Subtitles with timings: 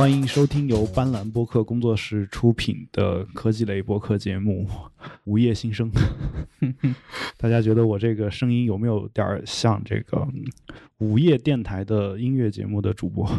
[0.00, 4.66] 欢迎收听由斑斓播客工作室出品的科技类播客节目
[5.24, 5.92] 《午夜新生》。
[7.36, 10.26] 大家觉得我这个声音有没有点儿像这个
[10.96, 13.30] 午夜电台的音乐节目的主播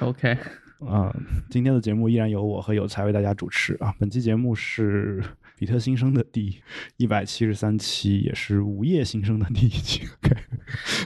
[0.00, 0.36] ？OK，
[0.86, 1.10] 啊、
[1.48, 3.94] 今天的节目依然由我和有才为大家主持啊。
[3.98, 5.24] 本期节目是
[5.58, 6.58] 比特新生的第
[6.98, 10.02] 一百七十三期，也是午夜新生的第一期。
[10.22, 10.36] OK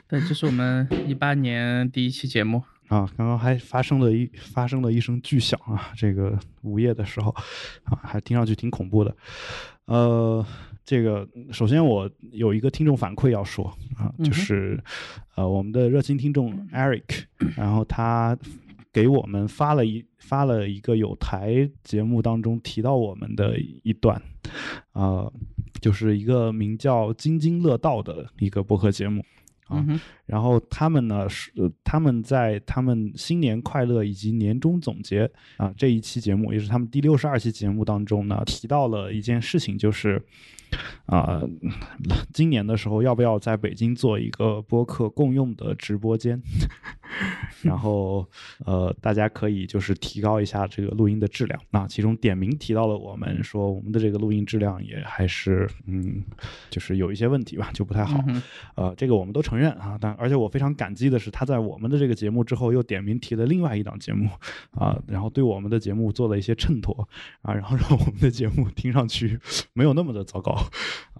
[0.09, 2.65] 对，这是我们一八年第一期节目。
[2.89, 7.31] 啊，刚刚还发生了一发生了一声巨响啊，这个午夜的时候
[7.85, 9.15] 啊，还听上去挺恐怖的。
[9.85, 10.45] 呃，
[10.85, 13.67] 这个首先我有一个听众反馈要说
[13.97, 14.83] 啊，就是、
[15.35, 17.25] 呃我们的热心听众 Eric，
[17.57, 18.37] 然后他
[18.93, 24.21] 给我们发了一发了一个有台节目当中提到我们的一段，
[24.93, 25.31] 啊、
[25.81, 29.23] 就是一个名叫“津津乐道”的一个播客节目。
[29.69, 40.23] 啊嗯，然后他们呢是、呃他们在他们新年快乐以及年终总结啊这一期节目，也是他们第六十二期节目当中呢提到了一件事情，就是
[41.07, 41.43] 啊、
[42.35, 46.39] 今年的时候要不要在北京做一个播客共用的直播间？
[47.63, 48.27] 然后
[48.65, 51.61] 呃，大家可以就是提高一下这个录音的质量。
[51.71, 56.23] 那其中点名提到了我们说我们的这个录音质量也还是嗯，
[56.71, 58.23] 就是有一些问题吧，就不太好。
[58.29, 58.43] 嗯
[58.75, 64.29] 呃，这个我们都承认啊，但而且我非常感激的是，他在我们的这个节目之后又点名提了另外一档节目
[64.73, 67.09] 啊，然后对我们的节目做了一些衬托
[67.43, 69.39] 啊，然后让我们的节目听上去
[69.73, 70.57] 没有那么的糟糕。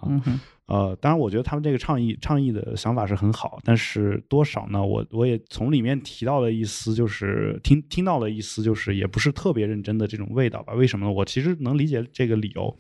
[0.03, 4.85] 嗯哼，呃，当然，我觉得他们这个倡议倡议的想法是很好，但是多少呢？
[4.85, 10.75] 我我也从里面提到了一丝，就是听听到了一丝，就是也不是特别认真的这种味道吧？
[10.75, 11.11] 为什么呢？
[11.11, 12.77] 我其实能理解这个理由，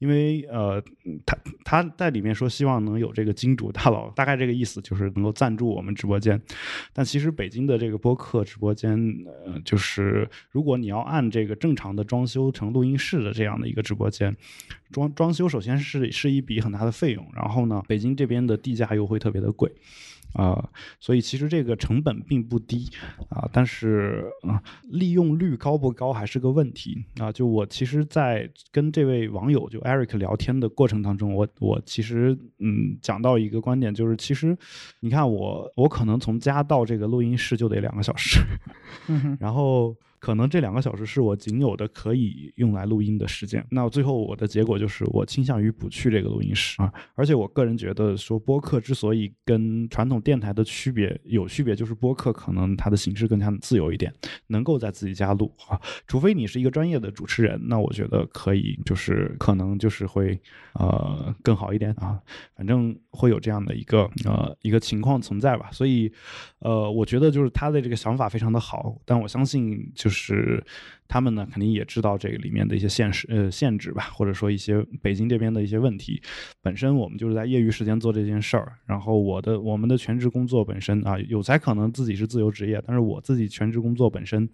[0.00, 0.82] 因为呃，
[1.24, 6.40] 他他在里面说希望能有这个金主大佬，大概这个意思就是能够赞助我们直播间。
[6.92, 8.98] 但其实北京的这个播客直播间，
[9.46, 14.36] 呃，就是如果你要按这个正常的装修成录音室的这样的一个直播间，
[14.90, 19.72] 装装修首先是是一笔很大的费用，然后呢，北京这边的地价又会特别的贵。
[20.32, 20.70] 啊、
[21.00, 22.88] 所以其实这个成本并不低
[23.30, 34.56] 啊、但是啊、利用率高不高还是个问题啊、就我其实，在跟这位网友就 Eric 聊天的过程当中，我我其实嗯讲到一个观点，就是其实
[35.00, 38.38] 你看我我可能从家到这个录音室就得两个小时，
[39.08, 43.66] 嗯，然后可能这两个小时是我仅有的可以用来录音的时间。
[43.70, 46.92] 那最后我的结果就是，我倾向于不去这个录音室啊。
[47.14, 54.12] 而且我个人觉得，说播客之所以跟传统电台的区别有区别，就是播客可能它的形式更加自由一点，
[54.48, 55.80] 能够在自己家录啊。
[56.06, 60.38] 除非你是一个专业的主持人，那我觉得可以，就是可能就是会
[60.74, 62.20] 呃更好一点啊。
[62.54, 65.70] 反正会有这样的一个呃一个情况存在吧。
[65.72, 66.12] 所以
[66.58, 70.62] 呃，我觉得就是他的这个想法非常的好，但我相信就是是
[71.08, 76.20] 他们呢肯定也知道这个里面的一些现实呃限制吧，或者说一些北京这边的一些问题。
[76.60, 84.48] 本身我们就是在业余时间做这件事儿，然后我的我们的全职工作本身啊，有才可能自己是自由职业，但是我自己全职工作本身，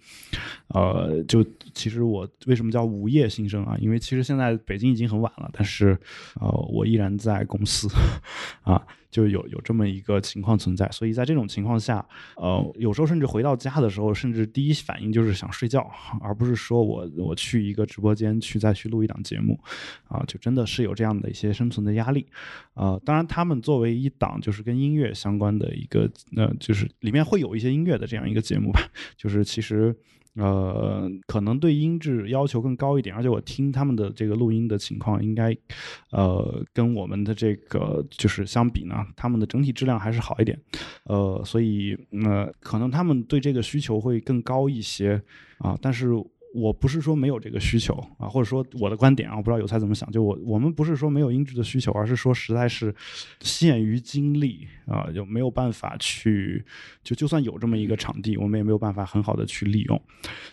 [0.68, 1.44] 呃，就
[1.74, 3.76] 其实我为什么叫午夜新生啊？
[3.80, 5.98] 因为其实现在北京已经很晚了，但是
[6.40, 7.88] 呃，我依然在公司
[8.62, 8.86] 啊。
[9.16, 12.06] 就有有这么一个情况存在，所以在这种情况下，
[12.36, 15.90] 呃，有时候甚至回到家的时候，甚至第一反应就是想睡觉，
[16.20, 19.58] 而不是说我我去一个直播间去再去录一档节目，
[20.06, 22.26] 啊，就真的是有这样的一些生存的压力，
[22.74, 28.82] 呃，当然他们作为一档就是跟音乐相关的一个，呃，就是里面会有一些音乐的这样一个节目吧，
[29.16, 29.96] 就是其实。
[30.36, 35.56] 呃，可能对音质要求更高一点，而且我听他们的这个录音的情况，应该，
[36.10, 40.58] 呃，跟我们的这个就是相比呢，他们的整体质量还是好一点，
[41.04, 45.20] 呃，所以呃，可能他们对这个需求会更高一些
[45.58, 46.08] 啊，但是。
[46.56, 50.10] 我不是说没有这个需求啊，或者说我的观点啊，我不知道有才怎么想。
[50.10, 52.94] 就我我们不是说没有音质的需求，而是说实在是
[53.40, 56.64] 限于精力啊，就没有办法去
[57.02, 60.02] 就就算有这么一个场地，我们也没有办法很好的去利用。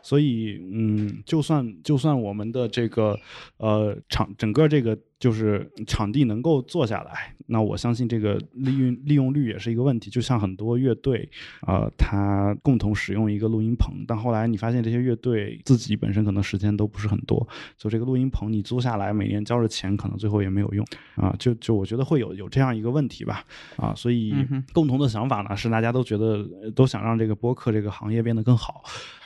[0.01, 3.17] 所以嗯，就算就算我们的这个
[3.57, 10.09] 呃场整个这个就是场地能够做下来，那我相信这个利用利用率也是一个问题。
[10.09, 11.29] 就像很多乐队
[11.65, 17.47] 呃，他共同使用一个录音棚，但后来你发现这些乐队自己本身可能时间都不是很多，
[17.77, 20.85] 就这个录音棚你租下来，每年交着钱，可能最后也没有用
[21.15, 21.33] 啊。
[21.39, 23.45] 就就我觉得会有有这样一个问题吧
[23.77, 24.35] 啊，所以
[24.73, 28.83] 共同的想法呢是大家都觉得呃都想让这个播客这个行业变得更好。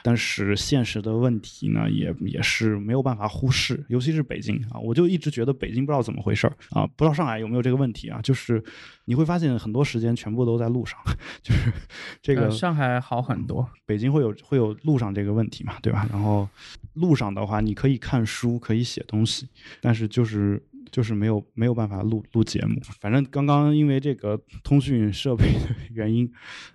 [0.07, 8.63] 但是现实的问题呢，也也是没有办法忽视，尤其是北京啊，我就一直觉得北京不知道怎么回事儿啊，不知道上海有没有这个问题啊，就是
[9.03, 10.97] 你会发现很多时间全部都在路上，
[11.43, 11.69] 就是
[12.21, 16.07] 这个上海好很多，北京会有会有路上这个问题嘛，对吧？
[16.09, 16.47] 然后
[16.93, 19.49] 路上的话，你可以看书，可以写东西，
[19.81, 22.79] 但是就是就是没有没有办法录录节目。
[23.01, 26.31] 反正刚刚因为这个通讯设备的原因，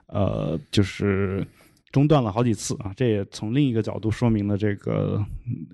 [0.08, 1.46] 呃，就是。
[1.92, 5.22] 中断了好几次啊，这也从另一个角度说明了这个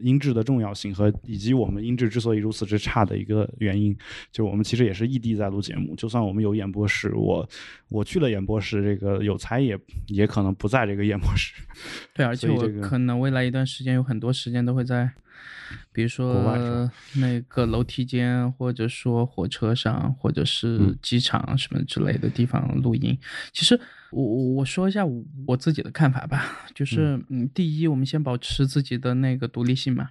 [0.00, 3.96] 音质的重要性和以及我们音质之所以如此之差的一个原因，
[4.32, 7.48] 就我们其实也是异地在录节目，就算我们有演播室，我
[7.88, 9.78] 我去了演播室，这个有才也
[10.08, 11.54] 也可能不在这个演播室。
[12.12, 15.10] 对，而且我可能未来一段时间有很多时间都会在。
[15.92, 23.16] 比如说那个楼梯间，或者说火车上，或者是机场什么之类的地方录音。
[23.52, 23.78] 其实
[24.10, 25.04] 我我我说一下
[25.46, 30.08] 我自己的看法吧，就是嗯，第一，我们先保持自己的那个独立性嘛。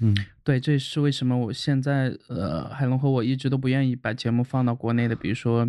[0.00, 0.14] 嗯，
[0.44, 5.68] 对，这是为什么我现在呃，海龙和我一直都不愿意把节目放到国内的，比如说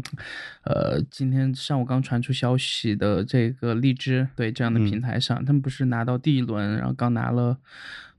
[0.63, 7.57] 呃，今天上午刚传出消息的这个荔枝，对这样的平台上，他们不是拿到第一轮，然后刚拿了。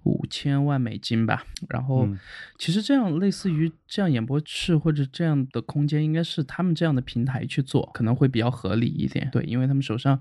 [0.05, 2.09] 五千万美金吧，然后
[2.57, 9.29] 其实这样类似于这样演播室或者这样的空间，应该是他们这样的平台去做，可能会比较合理一点。
[9.31, 10.19] 对，因为他们手上，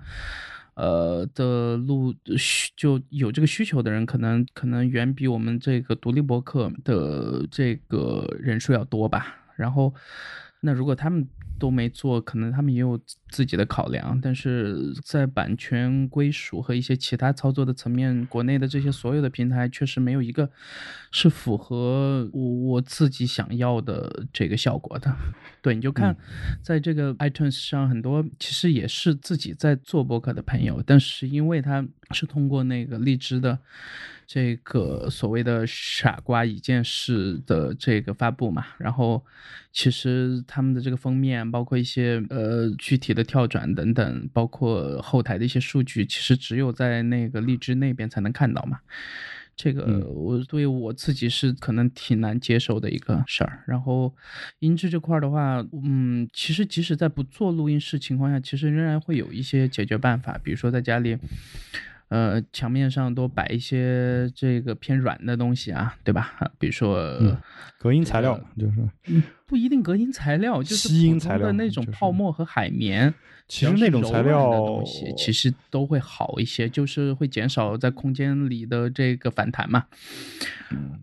[0.80, 9.36] 呃的路需就有这个需求的人，可能可能远比我们这个独立博客的这个人数要多吧。
[9.56, 9.94] 然后，
[10.62, 11.28] 那如果他们。
[11.60, 20.50] 都没做，可能他们也有自己的考量，但是在版权归属和一些其他操作的层面，国内的这些所有的平台确实没有一个
[21.12, 25.16] 是符合我我自己想要的这个效果的。
[25.62, 26.16] 对，你就看
[26.64, 33.60] 在这个 iTunes 上，很多其实也是自己在做博客的朋友，但是因为他是通过那个荔枝的。
[34.31, 39.26] 这个所谓的傻瓜一件事的这个发布嘛，然后
[39.72, 48.78] 其实他们的这个封面，包括一些呃具体的跳转等等，包括后台的一些数据，其实只有在那个荔枝那边才能看到嘛。
[49.56, 53.64] 这个我对我自己是可能挺难接受的一个事儿。
[53.66, 54.14] 然后
[54.60, 61.18] 音质这块的话，嗯，其实即使在不做录音室情况下，其实仍然会有一些解决办法，比如说在家里。
[62.10, 66.34] 呃，墙面上多摆一些这个偏软的东西啊，对吧？
[66.60, 67.18] 比如说
[67.78, 73.14] 隔音材料，就是，不一定隔音材料，就是吸音材料的那种泡沫和海绵。
[73.50, 79.86] 其实那种材料的东西其实都会好一些，就是会减少在空间里的这个反弹嘛。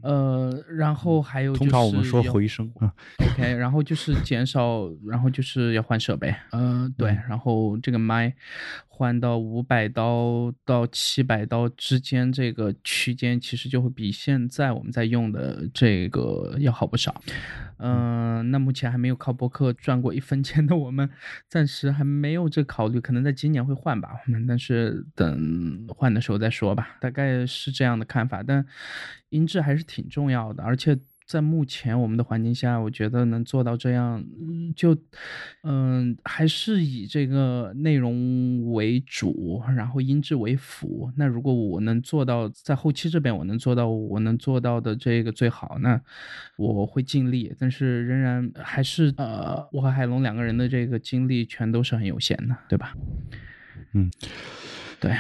[0.01, 8.33] 呃，然后还有通常我们说回声啊，OK， 然后就是减少，然后就是要换设备，嗯，对，然后这个麦
[8.87, 17.21] 换到五百刀到七百刀之间这个区间，其实就会比现在我们在用的这个要好不少。
[17.79, 21.09] 嗯，那目前还没有靠博客赚过一分钱的我们，
[21.49, 28.43] 暂时还没有这考虑，可能在今年会换吧，我们但是等换的时候再说吧，大概是这样的看法。
[28.43, 28.65] 但
[29.31, 30.99] 音质还是挺重要的，而且。
[31.27, 34.25] 在目前我们的环境下，我觉得能做到这样，
[34.77, 34.97] 就，
[35.65, 41.11] 嗯，还是以这个内容为主，然后音质为辅。
[41.17, 46.01] 那如果我能做到在后期这边，我能做到我能做到的这个最好，那
[46.57, 47.53] 我会尽力。
[47.59, 52.95] 但是仍然还是，呃，我和海龙两个人的这个精力全都是很有限的，对吧？
[53.95, 54.09] 嗯。
[54.99, 55.15] 对，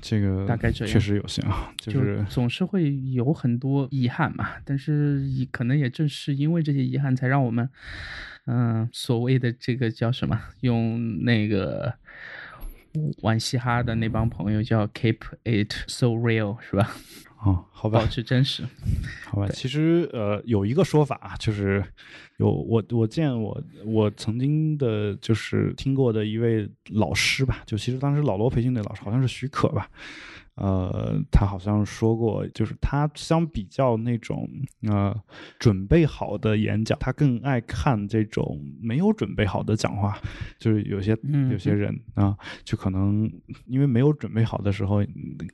[0.00, 4.50] 这个大概这样确实有限啊，就是总是会有很多遗憾嘛。
[4.64, 7.68] 但是可能也正是因为这些遗憾，才让我们，
[8.46, 11.92] 嗯，所谓的这个叫什么，用那个
[13.22, 16.96] 玩嘻哈的那帮朋友叫 “keep it so real”，是吧？
[17.44, 18.66] 哦，好吧，保持真实，
[19.30, 19.48] 好吧。
[19.48, 21.84] 其实呃，有一个说法就是，
[22.38, 29.88] 有我我见我我曾经的就是听过的一位老师吧，就其实当时老罗培训的老师好像是许可吧。
[30.56, 34.48] 呃，他好像说过，就是他相比较那种
[34.88, 35.14] 呃
[35.58, 40.18] 准备好的演讲，他更爱看这种没有准备好的讲话。
[40.58, 41.14] 就是有些
[41.50, 42.34] 有些人啊，
[42.64, 43.30] 就可能
[43.66, 45.04] 因为没有准备好的时候，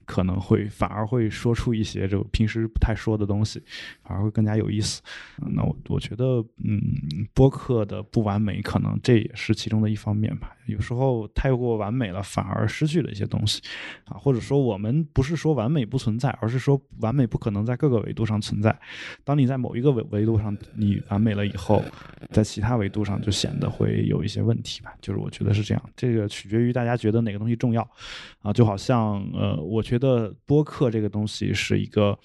[0.04, 3.60] 可能会反而会说出一些就平时不太说的东西，
[4.04, 5.02] 反而会更加有意思。
[5.52, 6.80] 那我我觉得，嗯，
[7.34, 10.56] 播客的不完美，可能这也是其中的一方面吧。
[10.66, 13.60] 有时候太过完美了，反而失去了一些东西
[14.04, 14.91] 啊，或者说我们。
[15.12, 18.76] 不是说完美不存在，而是说完美不可能在各个维度上存在。
[19.22, 21.80] 当你在某一个维维度上你完美了以后，
[22.32, 24.92] 在其他维度上就显得会有一些问题吧。
[25.00, 27.88] 就是我觉得是这样，这个取决于大家觉得哪个东西重要
[28.40, 28.52] 啊。
[28.52, 32.18] 就好像呃，我觉得播客这个东西是一个。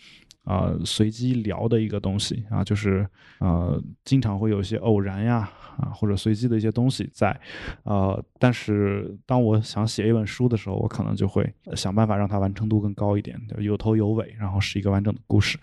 [0.47, 3.05] 啊，随机聊的一个东西啊，就是
[3.39, 7.39] 呃，经常会有一些偶然呀，啊，或者随机的一些东西在，
[7.84, 15.57] 呃，但是当我想写一本书的时候，我可能就会想办法让它完成度更高一点，有头有尾，然后是一个完整的故事，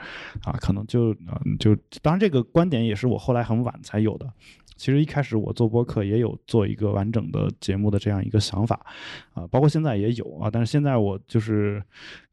[0.44, 1.12] 啊，可能就
[1.44, 4.32] 嗯就，当然这个观点也是我后来很晚才有的。
[4.76, 8.84] 其实一开始我做播客也有做一个完整的节目的这样一个想法，
[9.32, 11.82] 啊，包括现在也有啊，但是现在我就是，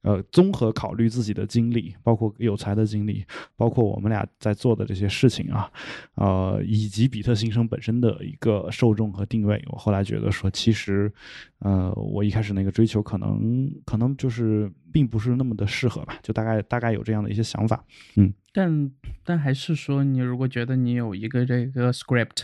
[0.01, 3.23] 呃，综合考虑自己的经历，包括有才的经历，
[3.55, 5.71] 包括我们俩在做的这些事情啊，
[6.15, 11.11] 呃，以及比特新生本身的一个受众和定位，我后来觉得说，其实，
[11.59, 17.83] 呃，我一开始那个追求可能可能就是并不是那么的适合吧，就大概大概有这样的一些想法，
[18.15, 18.33] 嗯。
[18.53, 18.91] 但
[19.23, 22.43] 但还是说，你如果觉得你有一个这个 script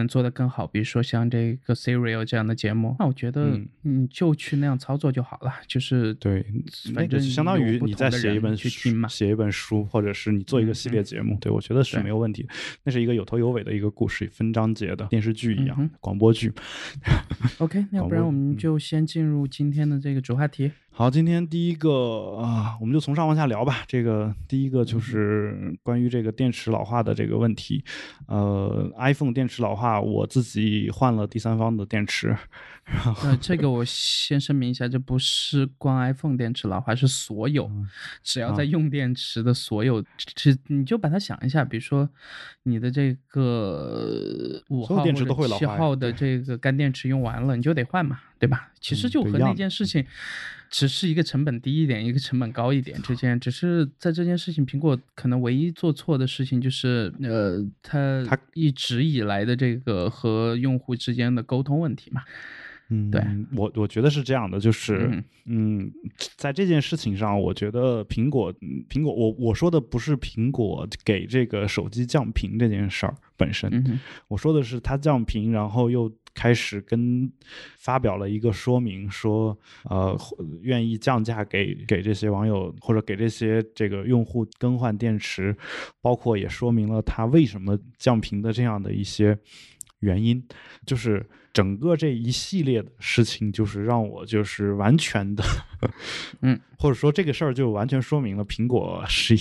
[0.00, 5.52] 能做得更好，比如说像这个 serial 这样的节目，那我觉得你就去那样操作就好了。
[5.66, 6.44] 就是对，
[6.94, 12.48] 反正相当于你在写一本去听嘛，写一本书，或者是你做一个系列节目，对我觉得是没有问题。
[12.82, 16.50] 那是一个有头有尾的一个故事，分章节的电视剧一样，广播剧。
[17.58, 20.72] OK， 那要不然我们就先进入今天的这个主话题。
[20.92, 23.84] 好，今天第一个啊，我们就从上往下聊吧。
[23.86, 27.82] 这个第一个就是关于这个电池老化的这个问题。
[28.26, 32.36] 呃，iPhone 电池老化，我自己换了第三方的电池。
[33.22, 37.70] 呃，这个我先声明一下，这不是光 iPhone 电池老化，是所有
[38.22, 40.04] 只要在用电池的所有，
[40.36, 42.08] 是你就把它想一下，比如说
[42.64, 48.72] 你的这个五号或者七号的这个干电池用完了，你就得换嘛，对吧？
[48.80, 50.04] 其实就和那件事情。
[50.72, 62.22] 只是一个成本低一点，一个成本高一点之间，只是在这件事情，苹果可能唯一做错的事情就是，呃，它它一直以来的这个和用户之间的沟通问题嘛。
[62.88, 63.20] 嗯，对
[63.56, 65.90] 我我觉得是这样的，就是，嗯，
[66.36, 68.54] 在这件事情上，我觉得苹果，
[68.88, 76.08] 苹果，我我说的不是苹果给这个手机降频这件事儿本身，我说的是它降频，然后又。
[76.34, 77.30] 开始跟
[77.76, 80.16] 发表了一个说明，说呃
[80.62, 85.56] 愿意降价给给这些网友或者给这些这个用户更换电池，
[86.00, 89.36] 包括也说明了他为什么降频的这样的一些
[90.00, 90.42] 原因，
[90.86, 95.42] 就是整个这一系列的事情，就是让我就是完全的，
[96.42, 99.34] 嗯， 或者说这个事儿就完全说明了苹果是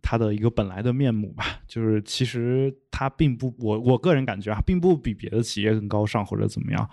[0.00, 2.74] 它的一个本来的面目吧，就是其实。
[2.94, 6.88] 它并不，我我个人感觉啊，并不比别的企业更高尚或者怎么样，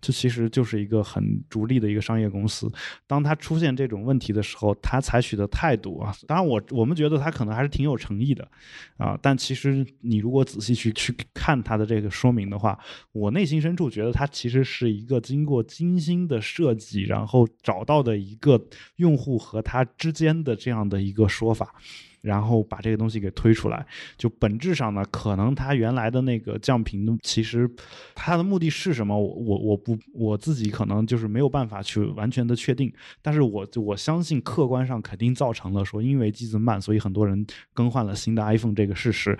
[0.00, 2.70] 这其实就是一个很逐利的一个商业公司。
[3.06, 8.46] 当它出现这种问题的时候，它采取的态度啊，当然我我们觉得它可能还是挺有诚意的
[8.96, 12.76] 啊，但其实你如果仔细去去看它的这个说明的话，
[13.12, 18.60] 我内心深处我觉得它其实是一个经过精心的设计，然后找到的一个
[18.96, 21.74] 用户和他之间的这样的一个说法。
[22.24, 27.70] 然后把这个东西给推出来，就本质上呢，可能它原来的那个降频，其实
[28.14, 29.14] 它的目的是什么？
[29.16, 32.90] 我我我不我自己可能就是没有办法去完全的确定，
[33.20, 39.38] 但是我我相信客观上肯定造成了说，因为机子慢，所以很多人更换了新的 iPhone 这个事实。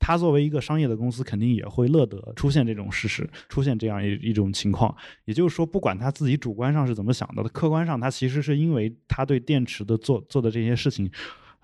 [0.00, 4.94] 它作为一个商业的公司，肯定也会乐得出现这种事实，出现这样一一种情况。
[5.24, 11.10] 也就是说，不管他自己主观上是怎么想的，客观上他其实是因为他对电池的做做的这些事情。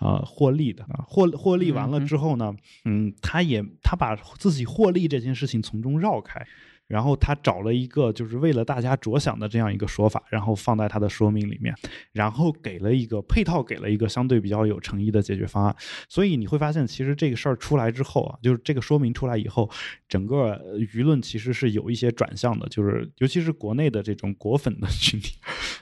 [0.01, 2.55] 啊，获利的啊，获获利完了之后呢，
[2.87, 6.45] 嗯，他也他把自己获利这件事情从中绕开，
[6.87, 11.75] 然后他找了一个就是为了大家着想的这样一个说法，然后放在他的说明里面，
[12.13, 15.77] 然后给了一个配套，给了一个相对比较有诚意的解决方案。
[16.09, 19.71] 所以你会发现，其实这个事儿出来之后啊，就是这个说明出来以后，
[20.09, 25.39] 整个舆论其实是有一些转向的，就是尤其是国内的这种果粉的群体，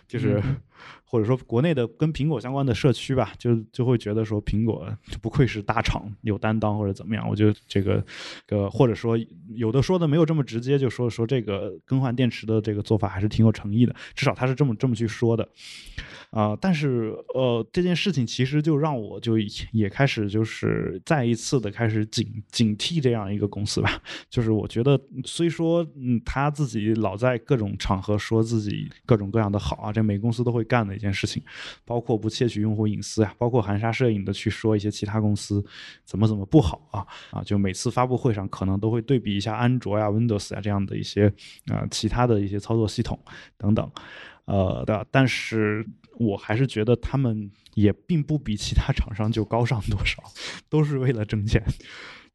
[0.09, 0.43] 就是。
[1.09, 4.87] 或者说国内的跟苹果相关的社区吧，就就会觉得说苹果
[5.23, 7.27] 不愧是大厂，有担当或者怎么样。
[7.27, 8.05] 我觉得这个，
[8.49, 9.19] 呃，或者说
[9.55, 15.49] 有的说的没有这么直接，就说说这个更换电池的这个做法还是挺有诚意的，至少他是这么这么去说的。
[16.31, 19.39] 啊，但是呃，这件事情其实就让我就
[19.73, 23.99] 也开始就是再一次的开始警警惕这样一个公司吧。
[24.29, 31.41] 就是我觉得虽说嗯他自己老在各种场合说自己各种各样的好啊，这每个公司都会干的一件事情，
[31.85, 35.65] 包括不窃取用户隐私呀，包括含沙射影的去说一些其他公司
[36.05, 41.33] 怎么怎么不好啊啊，就每次发布会上可能都会对比一下安卓呀、Windows 呀这样的一些
[41.69, 43.19] 啊其他的一些操作系统
[43.57, 43.91] 等等，
[44.47, 45.87] 呃的，但是
[46.19, 50.21] 我还是觉得他们也并不比其他厂商就高尚多少，
[50.69, 51.63] 都是为了挣钱。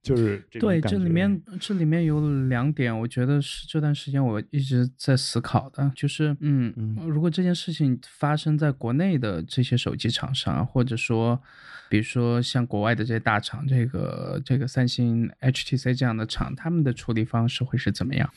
[0.03, 11.41] 就是对，这里面这里面有两点，我觉得是这段时间我一直在思考的，就是嗯，嗯如果这件事情发生在国内的这些手机厂商，或者说。
[11.89, 18.27] 比如说像国外的这些大厂，这个这个三星、HTC 这样的厂，他们的处理方式会是怎么样？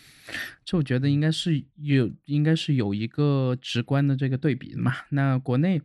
[0.63, 4.93] 这我觉得应该是有，应该是有一个直观的这个对比的嘛。
[5.09, 5.81] 那国内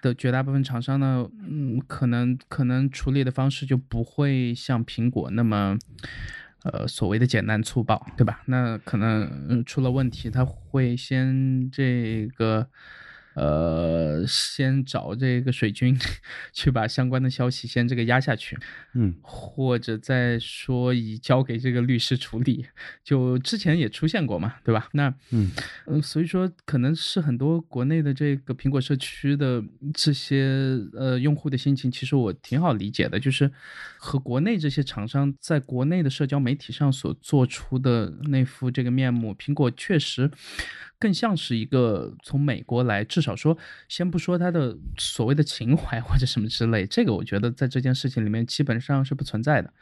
[0.00, 5.76] 的绝大部分厂商呢，嗯，可能可能处理的方式就不会像苹果那么，
[6.62, 8.42] 呃，所谓的简单粗暴，对吧？
[8.46, 12.68] 那可能出了问题，他会先这个。
[13.38, 15.96] 呃，先找这个水军
[16.52, 18.58] 去把相关的消息先这个压下去，
[18.94, 22.66] 嗯，或者再说以交给这个律师处理，
[23.04, 24.88] 就之前也出现过嘛，对吧？
[24.92, 25.52] 那嗯
[25.86, 29.62] 嗯，所以说可能是很多国内的这个苹果社区的
[29.94, 33.48] 这些呃用户的心情，其实我挺好理解的，就是
[33.98, 40.28] 和国内这些厂商在国内的社交媒体上所做出的那副这个面目，苹果确实。
[40.98, 43.56] 更像是一个从美国来，至少说，
[43.88, 49.72] 先不说他的所谓的情怀或者什么之类，这个我觉得在这件事情里面基本上是不存在的。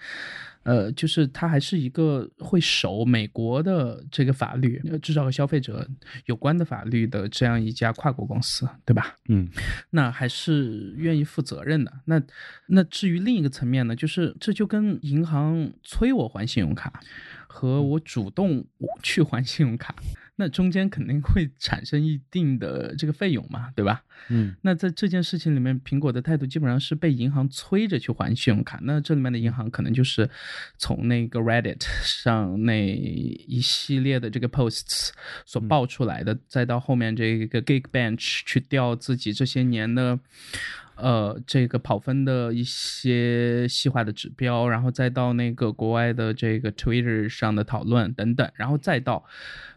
[0.65, 5.89] 呃，就是他还是一个会守美国的这个法律，至少和消费者
[6.25, 9.15] 有关的法律的这样一家跨国公司，对吧？
[9.29, 9.49] 嗯，
[9.91, 11.93] 那还是愿意负责任的。
[12.07, 12.21] 那
[12.67, 17.01] 那至于另一个层面呢，就是这就跟银行催我还信用卡，
[17.47, 18.67] 和我主动
[19.05, 19.95] 去还信用卡。
[20.37, 24.05] 那中间肯定会产生一定的这个费用嘛，对吧？
[24.29, 28.79] 嗯，那在这件事情里面，苹果的态度基本上是被银行催着去还信用卡。
[28.83, 30.29] 那这里面的银行可能就是
[30.77, 35.11] 从那个 Reddit 上那一系列的这个 posts
[35.45, 40.19] 所爆出来的，再到后面这个 Geekbench 去调自己这些年的。
[40.97, 49.23] 呃，这个跑分的一些细化的指标，然后再到那个国外的这个 Twitter 上的讨论等等，然后再到，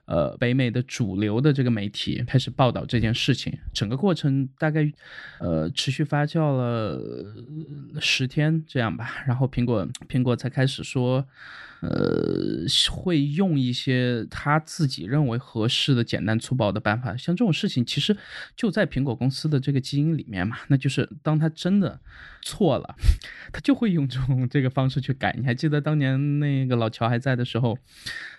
[0.10, 4.92] 呃，北美的主流的这个媒体开始报道这件事情，整个过程大概，
[5.40, 7.00] 呃，持续发酵了
[8.02, 11.26] 十天这样吧，然后苹果苹果才开始说。
[11.82, 18.16] 呃，会用一些他自己认为合适的简单粗暴的办法，像这种事情其实
[18.56, 20.58] 就在苹果公司的这个基因里面嘛。
[20.68, 22.00] 那就是当他真的
[22.42, 22.96] 错了，
[23.54, 25.34] 他就会用这种这个方式去改。
[25.38, 27.78] 你还记得当年那个老乔还在的时候，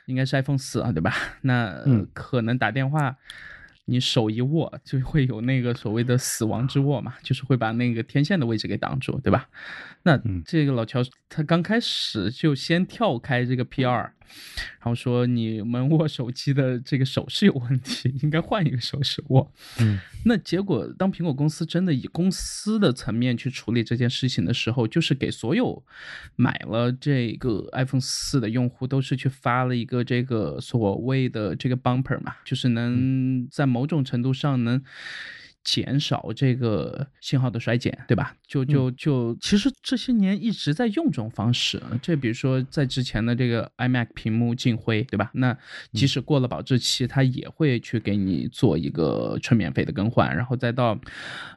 [0.06, 1.14] 应该是 iPhone 四啊，对吧？
[1.42, 3.16] 那可能打电话。
[3.90, 9.48] 你手一握，就会有那个所谓的死亡之握嘛，就是会把那个天线的位置给挡住，对吧？
[10.04, 14.10] 那这个老乔他刚开始就先跳开这个 PR。
[14.78, 19.52] 然后说你们握手机的这个手势有问题，应该换一个手势握。
[19.78, 25.84] 嗯，那结果当苹果公司真的以公司的层面去处理这件事情的时候，就是给所有
[26.36, 34.82] 买了这个 iPhone 四的用户都是去发了一个这个所谓的这个 bumper 嘛，就是能在某种程度上能。
[35.62, 38.34] 减少这个信号的衰减，对吧？
[38.46, 41.80] 就就就，其实这些年一直在用这种方式。
[42.02, 45.30] 这比如说在之前的这个 iMac 屏幕进灰，对吧？
[45.34, 45.56] 那
[45.92, 50.34] 即使过了保质期，它也会去给你做一个纯免费的更换。
[50.34, 50.98] 然后再到，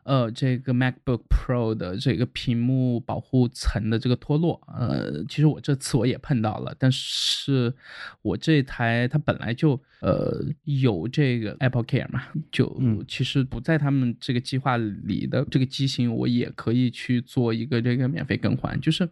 [0.03, 7.73] 呃，这个 MacBook Pro 的这个屏幕保护层的这个脱落，呃，其实我这次我也碰到了，但是
[8.21, 13.77] 我这台它本来就呃有这个 Apple Care 嘛，就其实不在。
[13.77, 18.79] 他们这个计划里的这个机型，我也可以去做一个这个免费更换。
[18.79, 19.09] 就是，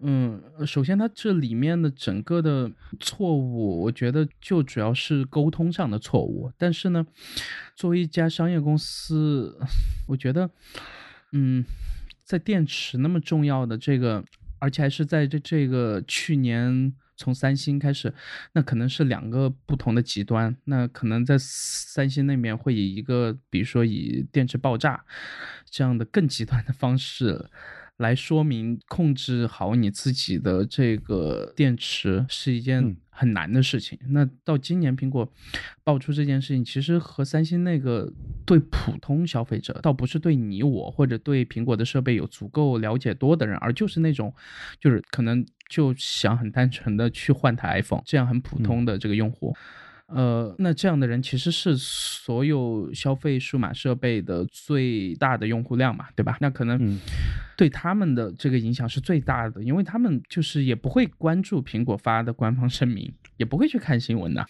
[0.00, 6.50] 嗯，首先它这里面的整个的错误，我觉得就主要是沟通上的错误。
[6.58, 7.06] 但是呢，
[7.74, 9.58] 作为一家商业公司，
[10.06, 10.50] 我觉得，
[11.32, 11.64] 嗯，
[12.24, 14.24] 在电池那么重要的这个，
[14.58, 16.92] 而且还是在这这个去年。
[17.18, 18.14] 从三星开始，
[18.52, 20.56] 那可能是两个不同的极端。
[20.64, 25.04] 那可能在三星那边会以一个，比如说以电池爆炸
[25.68, 27.50] 这样的更极端的方式。
[27.98, 33.98] 来说明控制好你自己的这个电池是一件很难的事情。
[34.10, 35.28] 那到今年苹果
[35.82, 38.12] 爆出这件事情，其实和三星那个
[38.46, 44.32] 对普通消费者，倒不是对你我或者对苹果的设备有足够了解多的人，而就是那种
[44.80, 49.56] 就是可能就想很单纯的去换台 iPhone，这样很普通的这个用户。
[50.08, 56.38] 呃，那这样的人其实是所有消费数码设备的最大的用户量嘛，对吧？
[56.40, 56.98] 那可能
[57.56, 64.40] 对他们的这个影响是最大的，因为他们就是也不会关注苹果发的官方声明，也不会去看新闻的。
[64.40, 64.48] 啊，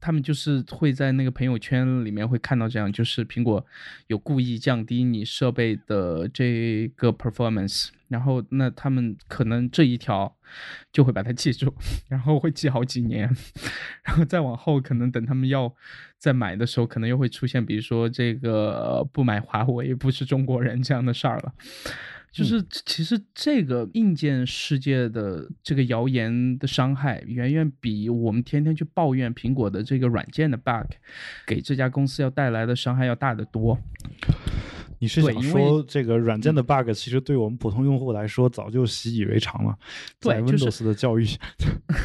[0.00, 3.64] 他们就是会在那个朋友圈里面会看到这样，就是苹果
[4.06, 10.36] 有故意降低你设备的这个 performance，然后那他们可能这一条
[10.92, 11.74] 就会把它记住，
[12.08, 13.28] 然后会记好几年，
[14.04, 15.74] 然后再往后可能等他们要
[16.18, 21.54] 再买的时候，可能又会出现，比如说这个不买华为不是中国人这样的事儿了。
[22.32, 30.90] 就是其实这个硬件世界的这个谣言的伤害，远远比我们天天去抱怨苹果的这个软件的 bug，
[31.46, 33.78] 给这家公司要带来的伤害要大得多。
[35.02, 39.76] 你是想说这个软件的 bug，其实对我们普通用户来说早就习以为常了，
[40.20, 41.26] 在 Windows 的教育，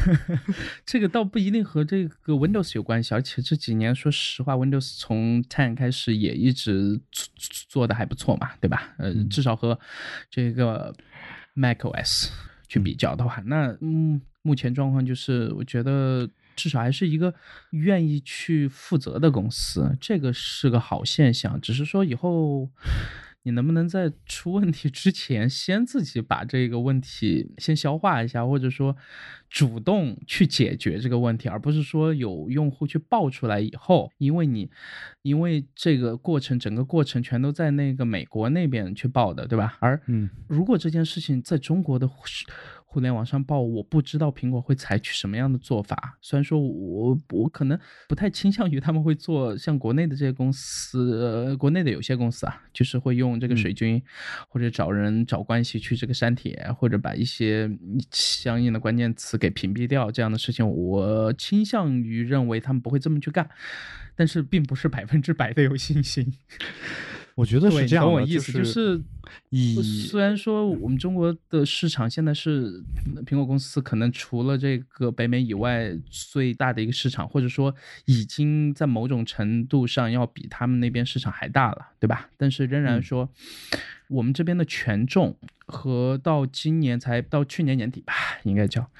[0.84, 7.30] 这个倒不一定和这个 Windows 有关系，而且这几年说实话，Windows 从 Ten 开始也一直做
[7.68, 8.92] 做的还不错嘛，对吧？
[8.98, 9.78] 呃，至少和
[10.28, 10.92] 这个
[11.54, 12.30] macOS
[12.66, 16.28] 去比较的话，那嗯，目前状况就是我觉得。
[16.58, 17.32] 至少还是一个
[17.70, 21.60] 愿意去负责的公司，这个是个好现象。
[21.60, 22.68] 只是说以后
[23.44, 28.94] 你能不能在出问题之前，先自己把这个问题先消化一下，或者说
[29.48, 34.68] 主动去解决这个问题，而不是说有用户去爆出来以后，因为你
[35.22, 39.78] 因为这个过程整个过程全都在那个美国那边去报的，对吧？
[39.80, 42.10] 而嗯，如果这件事情在中国的。
[42.90, 46.16] 互联网上报，我不知道苹果会采取什么样的做法。
[46.22, 54.02] 虽然说我我可能不太倾向于他们会做像国内的这些公司，呃，国内的有些公司啊，就是会用这个水军，
[54.48, 57.70] 或者找人找关系去这个删帖，或者把一些
[58.10, 63.46] 相应的关键词给屏蔽掉这样的事情，我倾向于认为他们不会这么去干，
[64.16, 66.32] 但是并不是百分之百的有信心。
[67.38, 69.00] 我觉得是这样的，就是
[69.50, 72.82] 以虽然说我们中国的市场现在是
[73.24, 77.72] 苹果公司可能除了这个北美以外最大的一个市场，或者说
[78.06, 82.28] 已经在某种程度上要比他们那边市场还大了，对吧？
[82.36, 83.30] 但是仍然说
[84.08, 85.36] 我们这边的权重。
[85.70, 88.90] 和到今年才到去年年底吧，应该叫，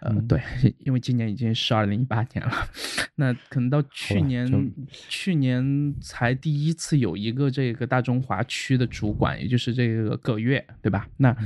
[0.00, 0.40] 呃，对，
[0.78, 2.50] 因为今年已经是二零一八年了，
[3.16, 4.72] 那可能到去年，
[5.10, 11.06] 去年才第一次有一个这个大中华区的主管，也就是这个葛月，对吧？
[11.18, 11.36] 那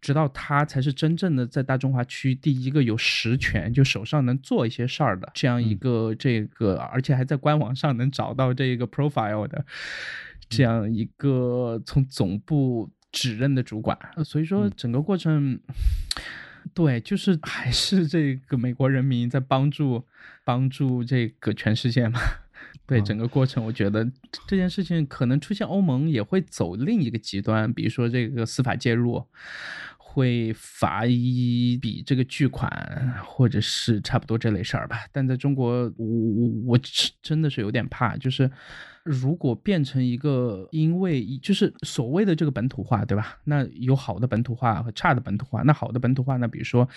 [0.00, 9.66] 直到他才是真正的在大中华区第一个有实权，就手上能做一些事儿的这样一个这个，而且还在官网上能找到这个 profile 的
[10.48, 12.90] 这样一个从总部。
[13.12, 15.58] 指认的主管，所以说整个过程，
[16.74, 20.04] 对，就是 还是这个美国人民在帮助
[20.44, 22.20] 帮助这个全世界嘛。
[22.84, 24.06] 对整个过程，我觉得
[24.46, 29.24] 这件事情可能出现欧盟也会走另一个极端，比如说这个司法介入，
[29.96, 35.06] 会罚一笔这个巨款，或者是差不多这类事儿吧。
[35.10, 36.80] 但在中国，我我我
[37.22, 38.50] 真的是有点怕，就是。
[39.06, 43.38] 如果变成一个，因为就是所谓的这个本土化，对吧？
[43.44, 45.62] 那有好的本土化和差的本土化。
[45.62, 46.48] 那好的本土化呢？
[46.48, 46.88] 比如说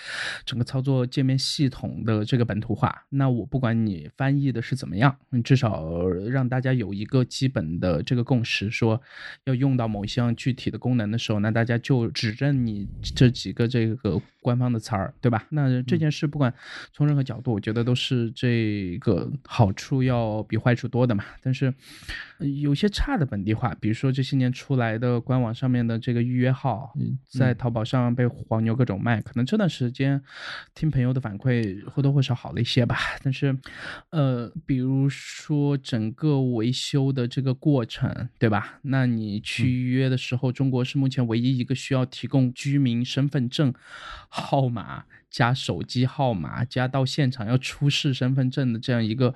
[0.43, 8.99] 整个操作界面系统的这个本土化，那我不管你翻译的是怎么样，你至少让大家有一个基本的这个共识，说
[9.43, 15.45] 要用到某一项具体的功能的时候，那大家就指认你这几个这个官方的词儿，对吧？
[15.49, 16.51] 那这件事不管
[16.91, 21.23] 从任何角度，我觉得都是这个好处要比坏处多的嘛。
[21.43, 21.71] 但是。
[22.39, 26.93] 有些差的本地化，比如说这些年出来的官网上面的这个预约号，
[27.27, 30.21] 在淘宝上被黄牛各种卖，可能这段时间
[30.73, 32.97] 听朋友的反馈或多或少好了一些吧。
[33.21, 33.57] 但是，
[34.11, 38.79] 呃，比如说整个维修的这个过程，对吧？
[38.83, 43.73] 那你去预约的时候，中国是目前唯一一个需要提供居民身份证
[44.29, 49.35] 号码加手机号码加到现场要出示身份证的这样一个。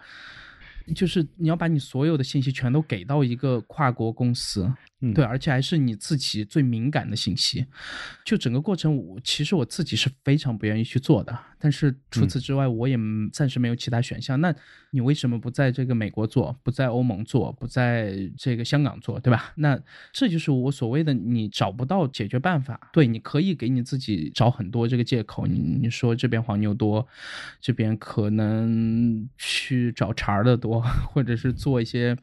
[0.95, 4.71] 就是你要把你所有的信息全都给到一个跨国公司。
[5.13, 7.65] 对，而且还是你自己最敏感的信息，
[8.23, 11.37] 就整个过程，我其实我自己是非常不愿意去做的。
[11.63, 12.97] 但是除此之外，我也
[13.31, 14.41] 暂时没有其他选项。
[14.41, 14.53] 那
[14.91, 19.53] 你为什么不在这个美国做，不在欧盟做，不在这个香港做，对吧？
[19.55, 19.79] 那
[20.11, 22.89] 这就是我所谓的你找不到解决办法。
[22.91, 25.47] 对，你可以给你自己找很多这个借口。
[25.47, 27.07] 你你说这边黄牛多，
[27.61, 32.17] 这边可能去找茬的多，或者是做一些。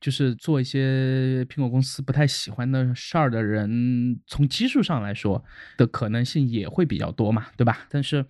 [0.00, 5.42] 就是做一些苹果公司不太喜欢的事儿的人，从基数上来说
[5.76, 7.86] 的可能性也会比较多嘛，对吧？
[7.88, 8.24] 但是，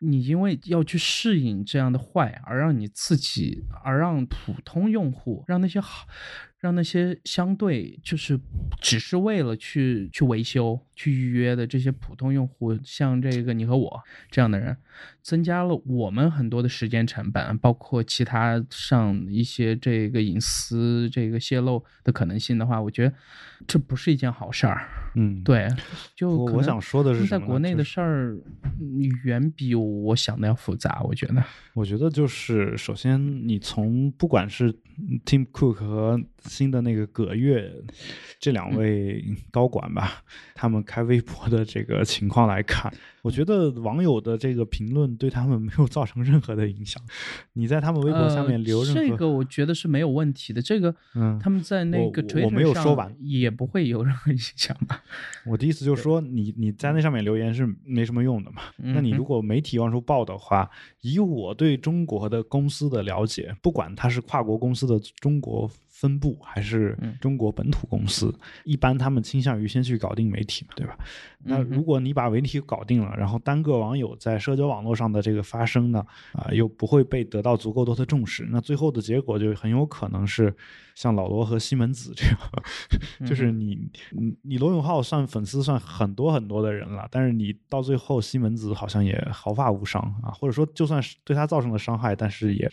[0.00, 6.06] 你因为要去适应这样的坏，而让你自己，而让普通用户，让那些好。
[6.58, 8.40] 让那些相对就是
[8.80, 14.76] 只是为了去去维修、去预约的这些普通用户，像这个你和我这样的人，
[15.22, 23.14] 增加了我们很多的时间成本，包括其他上一些这个隐私这个泄露的可能性的话，我觉得
[23.68, 24.88] 这不是一件好事儿。
[25.18, 25.66] 嗯，对，
[26.14, 28.36] 就我想说的是，在国内的事儿
[29.24, 31.00] 远比我想的要复杂。
[31.02, 31.42] 我觉得，
[31.74, 34.70] 我觉得就是首先你从不管是
[35.24, 37.72] Tim Cook 和新的那个葛月
[38.38, 40.22] 这两位高管吧，
[40.54, 42.92] 他们开微博的这个情况来看。
[43.22, 47.02] 我觉得网友的这个评论对他们没有造成任何的影响。
[47.54, 50.62] 你在他们微博下面留任何，这个我觉得是没有问题的。
[50.62, 55.02] 这个，嗯，他们在那个我没有说完，也不会有任何影响吧？
[55.44, 58.62] 我的意思就是说，你你在那上面留言是没什么用的嘛？
[58.94, 60.68] 那你如果媒体往出报的话，
[61.00, 70.98] 以我对中国的公司的了解，不管它是跨国公司的中国分部还是中国本土公司，一般他们倾向于先去搞定媒体嘛，对吧？
[71.46, 80.54] 那如果你把媒体搞定了，然后单个网友在社交网络上的这个发声呢，啊，又不会被得到足够多的重视，那最后的结果就很有可能是
[80.94, 82.38] 像老罗和西门子这样，
[83.28, 83.78] 就是你
[84.10, 92.70] 你你罗永浩算粉丝算很多很多的人了，但是你到最后西门子好像也毫发无伤啊，或者说就算是对他造成了伤害，但是也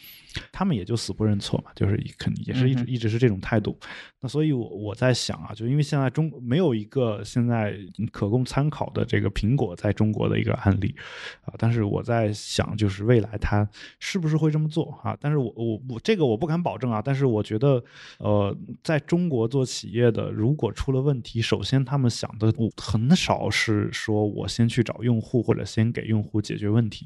[0.52, 3.78] 他们也就死不认错嘛，就是肯也是一直一直是这种态度。
[4.20, 7.78] 那所以我我在想啊，就因为现在中没有一个现在
[8.12, 10.96] 可供参参考的这个苹果在中国的一个案例
[11.42, 13.68] 啊，但是我在想，就是未来它
[14.00, 15.18] 是不是会这么做啊？
[15.20, 17.02] 但是我我我这个我不敢保证啊。
[17.04, 17.84] 但是我觉得，
[18.20, 27.06] 呃，在中国做企业的，如果出了问题，首先他们想的很少是说我先去找用户或者先给用户解决问题。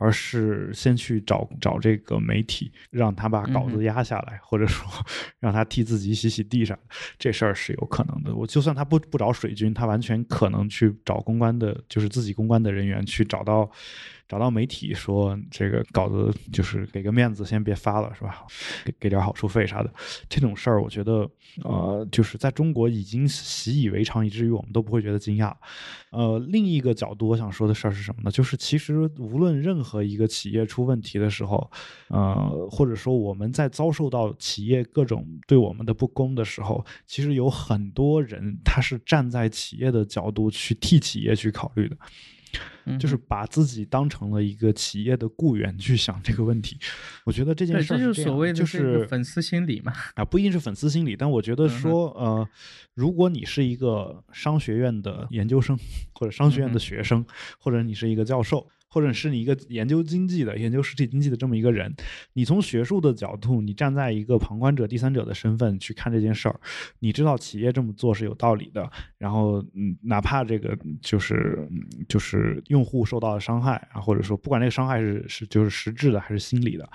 [0.00, 4.90] 而是先去找找这个媒体，让他把稿子压下来，或者说
[5.38, 6.76] 让他替自己洗洗地上，
[7.18, 8.34] 这事儿是有可能的。
[8.34, 13.70] 我就算他不不找水军，他完全可能去找公关的，就是自己公关的人员去找到。
[14.30, 18.46] 找到媒体说这个稿子就是给个面子，先别发了，是吧？
[18.84, 19.92] 给给点好处费啥的，
[20.28, 21.28] 这种事儿，我觉得，
[21.64, 25.52] 呃，就是在中国已经习以为常，以至于我们都不会觉得惊讶。
[26.10, 28.30] 呃，另一个角度，我想说的事儿是什么呢？
[28.30, 31.68] 就是其实无论任何一个企业出问题的时候，
[32.06, 41.96] 呃，或者说我们在遭受到企业各种对我们的不公的时候，其实有很多人他是站在企业的角度去替企业去考虑的。
[42.98, 46.76] 就是把自己当成了一个企业的雇员去想这个问题，
[47.24, 52.48] 我觉得这件事这就是所谓的就是粉丝心理嘛啊，不一定是粉丝心理，但我觉得说呃，
[52.94, 55.78] 如果你是一个商学院的研究生
[56.12, 57.24] 或者商学院的学生，
[57.58, 58.66] 或者你是一个教授。
[58.92, 61.94] 或者是你一个研究经济的、研究实体经济的这么一个人，
[62.32, 66.60] 你从学术的角度，你站在一个旁观者、第三者的身份去看这件事儿，
[66.98, 68.90] 你知道企业这么做是有道理的。
[69.20, 71.68] 然后，嗯，哪怕这个就是
[72.08, 76.88] 就是用户受到了伤害啊，或者说不管这个伤害是是就是实质的还是心理的，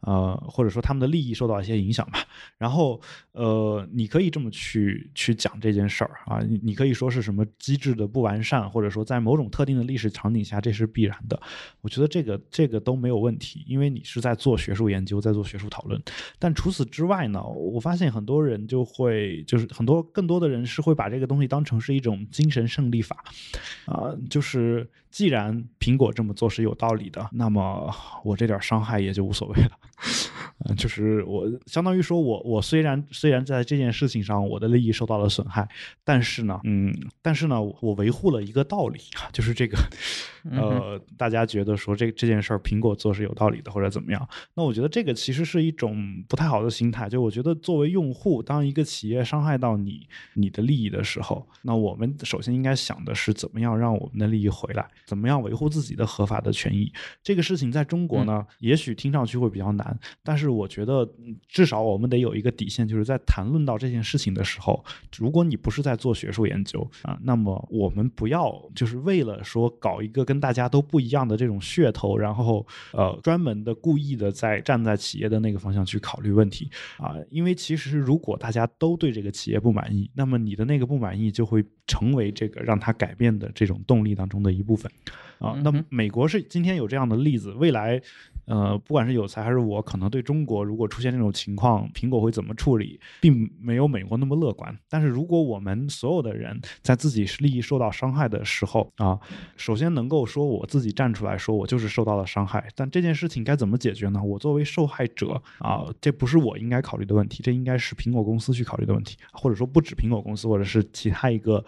[0.00, 2.18] 呃，或者说他们的利益受到一些影响吧。
[2.58, 11.40] 然后，呃，你可以这么去去讲这件事儿啊，你可以说是什么机制的不完善，或者说在某种特定的历史场景下这是必然的。
[11.80, 16.02] 我觉得这个这个都没有问题，因为你是在做学术研究，在做学术讨论。
[16.40, 23.22] 但除此之外呢，我发现很多人就会，就是很多更多的人是会把这个东西当成是一种精神胜利法，
[23.84, 27.94] 啊，就是既然苹果这么做是有道理的，那么
[28.24, 29.70] 我这点伤害也就无所谓了。
[30.68, 35.68] 嗯，就是我相当于说，我我虽然虽然在这件事情上我的利益受到了损害，
[36.04, 39.76] 但是呢，嗯，但是呢，我维护了一个道理啊，就是这个，
[40.50, 44.28] 呃，大家觉得说这这件事儿苹果做是有道理的，或者怎么样？
[44.54, 47.08] 那我觉得这个其实是一种不太好的心态。
[47.08, 56.92] 就我觉得作为用户，当一个企业伤害到你你的利益的时候，那我们首先应该想的是怎么样让我们的利益回来，怎么样维护自己的合法的权益。
[57.22, 60.58] 这个事情在中国呢，也许听上去会比较难，但是。
[60.58, 61.08] 我觉得
[61.46, 64.84] 至少我们得有一个底线，就是在谈论到这件事情的时候，
[65.16, 84.92] 如果你不是在做学术研究啊，那么我们不要就是为了说搞一个跟大家都不一样的这种噱头，然后呃专门的故意的在站在企业的那个方向去考虑问题啊，因为其实如果大家都对这个企业不满意，那么你的那个不满意就会成为这个让他改变的这种动力当中的一部分。
[85.40, 88.00] 啊，那美国是今天有这样的例子，未来。
[88.48, 94.76] 呃，不管是有才还是我，可能对中国如果出现这种情况，苹果会怎么处理，并没有美国那么乐观。
[94.88, 99.18] 但是如果我们所有的人在自己利益受到伤害的时候啊，
[99.56, 102.66] 首先能够说我自己站出来说，我就是受到了伤害。
[102.74, 104.22] 但这件事情该怎么解决呢？
[104.22, 111.62] 我作为受害者啊，这不是我应该考虑的问题，这应该是苹果公司去考虑的问题，或者说不止苹果公司，或者是其他一个，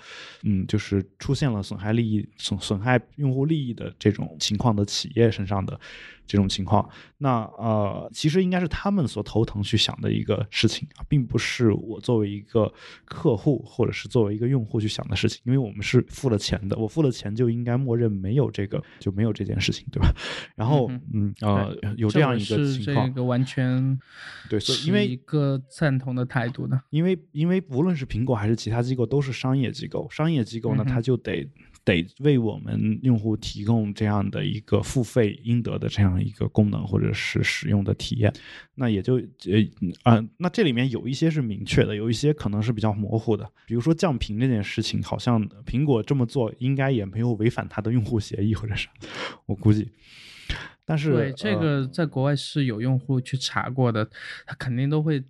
[0.45, 5.79] 嗯，就是出现了损害利益、损损害用户利益的这种情况的企业身上的。
[6.27, 12.73] 这种情况，那呃，其实应该是他们所头疼去想的一个事情啊，并不是我作为一个
[13.05, 20.15] 客户或者是作为一个用户去想的事情，因为我们是付了钱的，我付了钱就应该默认没有这个就没有这件事情，对吧？
[20.55, 23.99] 然后嗯呃，有这样一个情况，这个完全
[24.49, 31.49] 对，所以因为一个赞同的态度的，因为因为无论是苹果还是其他机构都是商业机构，商业机构呢，它就得。
[31.91, 38.33] 得为我们用户提供这样的一个付费应得的这样一个功能或者是使用的体验，
[38.77, 39.23] 那也就呃
[40.05, 43.51] 啊，那这里面有一些是明确的，有一些可能是比较模糊的。
[43.67, 48.89] 比如说降频这件事情，好像苹果这么做应该也没有违反它的用户协议或者是，
[49.47, 49.91] 我估计。
[50.85, 54.09] 但是对这个在国外是有用户去查过的，
[54.47, 55.23] 他肯定都会。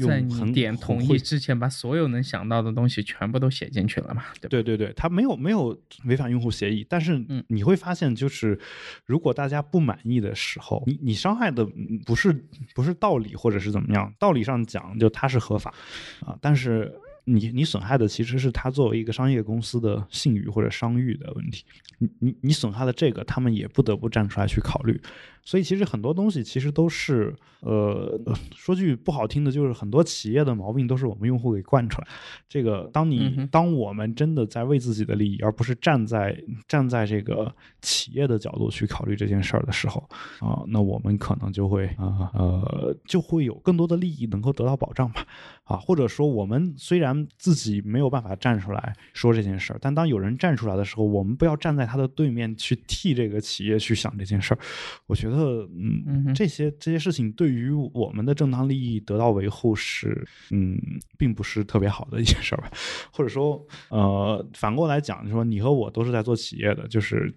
[0.00, 4.24] 在你点同意之前，把所有能想到的东西全部都写进去了嘛？
[4.40, 8.58] 对对对对，他没有没有违反用户协议，但是你会发现，就是
[9.04, 11.66] 如果大家不满意的时候，你你伤害的
[12.04, 12.32] 不是
[12.74, 14.12] 不是道理，或者是怎么样？
[14.18, 15.72] 道理上讲，就它是合法
[16.20, 16.92] 啊，但是
[17.24, 21.64] 你你损害的其实是他作为一个商业公司的信誉或者商誉的问题。
[21.98, 25.00] 你你你损害了这个，他们也不得不站出来去考虑。
[25.46, 28.20] 所以其实很多东西其实都是，呃，
[28.56, 32.08] 说句不好听的，就是很多企业的毛病都是我们用户给惯出来。
[32.48, 40.02] 这个，当你当我们真的在为自己的利益，而不是站在站在这个企业的角度去考虑这件事儿的时候，
[40.40, 45.24] 啊，那我们可能就会啊呃就会有更多的利益能够得到保障吧，
[45.62, 54.58] 啊，或者说我们虽然自己没有办法站出来说这件事儿，但当有人站出来的时候，我们不要站在他的对面去替这个企业去想这件事儿。
[55.06, 55.35] 我觉得。
[55.36, 60.80] 呃，嗯，这些这些事情对于我们的正当利益得到维护是，嗯，
[61.18, 62.70] 并不是特别好的一件事儿吧？
[63.12, 67.32] 或者说，呃，反过来讲，就说你和我都是在做企业的，就是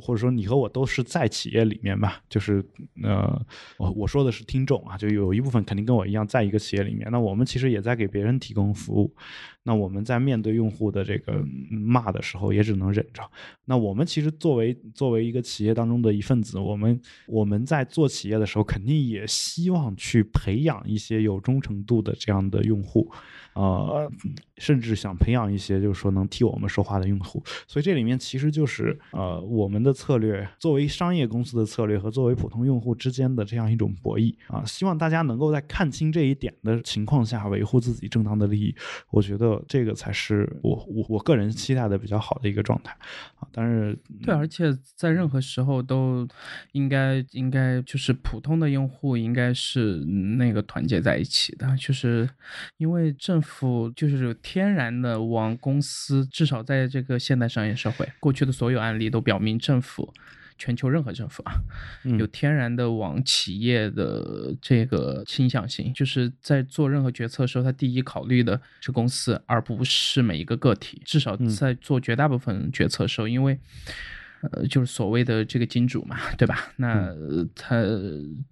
[0.00, 2.64] 或者说你和我都是在企业里面吧，就是
[3.02, 3.40] 呃，
[3.78, 9.14] 我我说的是听众啊，就有一部分肯定跟我一样在一个企业里面，那我们其实也在给别人提供服务。
[9.64, 13.22] 那我们在面对用户的这个骂的时候，也只能忍着。
[13.64, 23.10] 那我们其实作为作为一个企业当中的一份子，我们我们在做企业的时候，肯定也希望去培养一些有忠诚度的这样的用户。
[23.54, 24.10] 呃，
[24.58, 27.40] 甚至想培养一些，就是说能替我们说话的用户。
[27.68, 34.64] 所以这里面其实就是呃，我们的策略作为商业公司的策略和作为普通用户之间的这样一种博弈啊。
[34.64, 38.74] 希望大家能够在看清这一点的情况下，维护自己正当的利益。
[39.10, 42.92] 我觉得这个才是我我我个人期待的比较好的一个状态
[43.36, 43.46] 啊。
[43.52, 46.26] 但是对，而且在任何时候都
[46.72, 49.96] 应该应该就是普通的用户应该是
[50.38, 52.28] 那个团结在一起的，就是
[52.78, 53.40] 因为政。
[53.44, 60.10] 府就是天然的往公司，至少在这个现代商业社会，过去的所有案例都表明，政府，
[60.56, 61.54] 全球任何政府啊，
[62.18, 71.02] 有天然的往企业的这个倾向性，就是在做任何决策的时候，他第一考虑的是公司，而不是每一个个体。
[71.04, 73.58] 至少在做绝大部分决策的时候，因为。
[74.52, 76.70] 呃，就是所谓的这个金主嘛，对吧？
[76.76, 77.08] 那
[77.54, 77.82] 他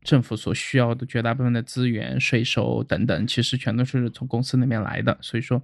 [0.03, 5.19] 政府所需要的绝大部分的资源、税收等等，其实全都是从公司那边来的。
[5.21, 5.63] 所以说，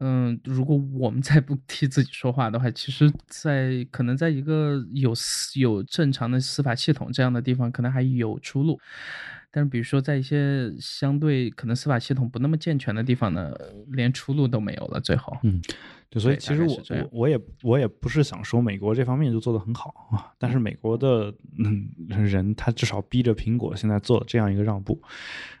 [0.00, 5.12] 嗯，如果我们再不替自己说话的话，其实，在可能在一个有
[5.54, 8.80] 有正常的司法系统这样的地方，可能还有出路。
[9.54, 13.54] 但是，比如说在一些相对可能司法系统不那么健全的地方呢，
[13.92, 15.00] 连出路都没有了。
[15.00, 15.62] 最后，嗯。
[16.16, 25.02] 所以其实我我我也我也不是想说美国这方面就做得很好啊，但是美国的嗯人他至少逼着苹果现在做这样一个让步，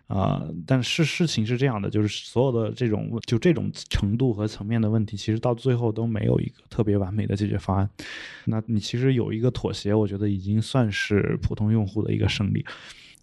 [0.06, 7.90] 啊，但是事情是这样的，就是所有的这种就这种程度和层面的问题，其实到最后都没有一个特别完美的解决方案。
[8.44, 12.64] 那你其实有一个妥协，我觉得已经算是普通用户的一个胜利。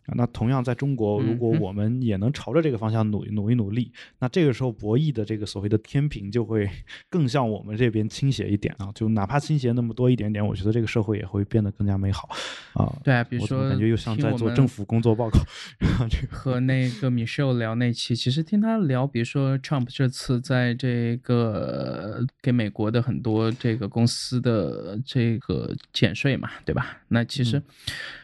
[0.07, 6.69] 那同样在中国，如果我们也能朝着这个方向努努一努力，那这个时候博弈的这个所谓的天平就会
[7.09, 8.91] 更向我们这边倾斜一点啊。
[8.93, 12.29] 就哪怕倾斜那么多一点点，我觉得这个社会也会变得更加美好
[12.73, 12.91] 啊。
[13.03, 15.39] 对啊，比如说感觉又像在做政府工作报告。
[16.29, 26.97] 和那个 Michelle 聊那期，其实听他聊，比如说 Trump 这次在这个给美国的很多这个公司的这个减税嘛，对吧？
[27.09, 27.61] 那其实，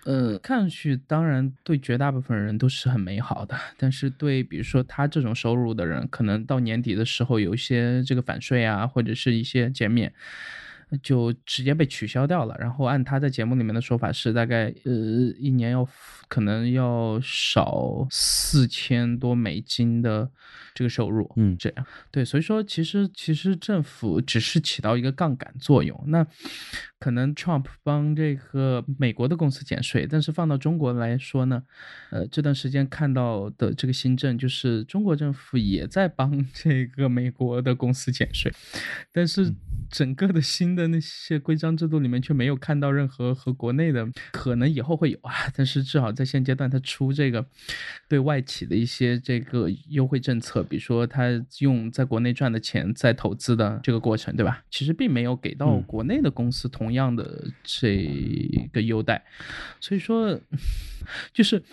[0.06, 10.14] 呃，看上去当然对绝大部分人都是很美好的， 但是对比如说他这种收入的人，可能到年底的时候有一些这个返税啊，或者是一些减免。
[11.02, 12.56] 就直接被取消掉了。
[12.60, 14.94] 然后按他在节目里面的说法是，大概呃
[15.38, 15.88] 一年要
[16.28, 20.30] 可能要少四千多美金的
[20.74, 21.32] 这个收入。
[21.36, 26.02] 嗯，这样对，所以说其实其实政府只是起到一个杠杆作用。
[26.08, 26.26] 那
[27.00, 31.62] 可能 Trump 帮这个美国的公司减税，但是放到中国来说呢，
[32.10, 38.52] 呃这段时间看到的这个新政就是中国政府也在帮这个美国的公司减税，
[39.12, 39.54] 但是
[39.90, 47.46] 整个的新的那些规章制度里面却没有看到任何和国内的，可能以后会有啊，但是至少在现阶段，他出这个
[48.08, 51.24] 对外企的一些这个优惠政策，比如说他
[51.60, 54.64] 用在国内赚的钱再投资的这个过程，对吧？
[54.70, 59.24] 其实并没有给到国内的公司同样的这个优待，
[59.80, 60.40] 所以说
[61.34, 61.64] 就是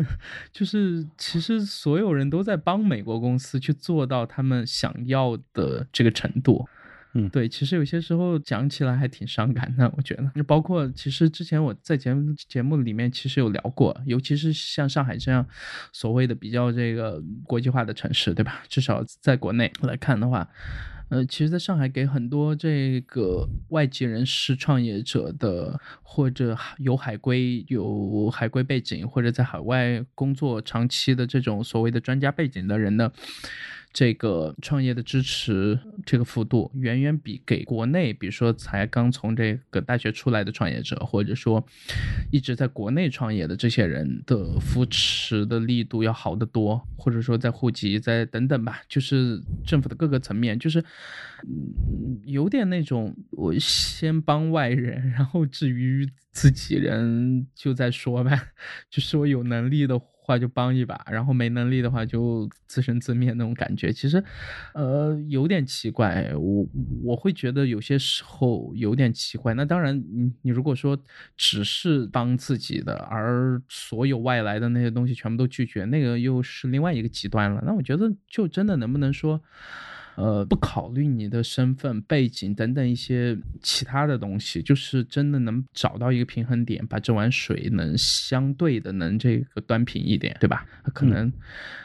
[0.52, 6.68] 就是其实所有人都在帮美国公司去做到他们想要的这个程度。
[7.14, 10.30] 嗯，对，其实有些时候讲起来还挺伤感的，我觉得。
[10.34, 15.46] 就包括其实之前我在节目节目里面其实有聊过，尤其是像上海这样
[15.92, 18.62] 所谓的比较这个国际化的城市，对吧？
[18.66, 20.48] 至少在国内来看的话，
[21.10, 33.12] 呃，其实在上海给很多这个外籍人士创业者的，或者有海归、有海归背景，或者在海外工作长期的这种所谓的专家背景的人呢。
[33.92, 41.62] 这个创业的支持，这个幅度远远比给国内，比如说才刚从这个大学出来的创业者，或者说
[42.30, 50.82] 一直在国内创业的这些人的扶持的力度要好得多，或者说在户籍在等等吧，就是政府的各个层面，就是
[52.24, 58.40] 有点那种我先帮外人，然后至于自己人就再说呗，
[58.88, 60.00] 就是我有能力的。
[60.24, 64.22] 话就帮一把，然后没能力的话就自生自灭那种感觉，其实，
[64.72, 66.32] 呃，有点奇怪。
[66.34, 66.64] 我
[67.02, 69.52] 我会觉得有些时候有点奇怪。
[69.54, 70.96] 那当然，你你如果说
[71.36, 77.60] 只是帮自己的，而所有外来的那些东西全部都拒绝，那个又是另外一个极端了。
[77.66, 79.42] 那我觉得，就真的能不能说？
[80.16, 90.66] 呃，不考虑你的身份背景等等一些其他的东西，就是真的能找到一个平衡点，把这碗水能相对的能这个端平一点，对吧？
[90.92, 91.32] 可能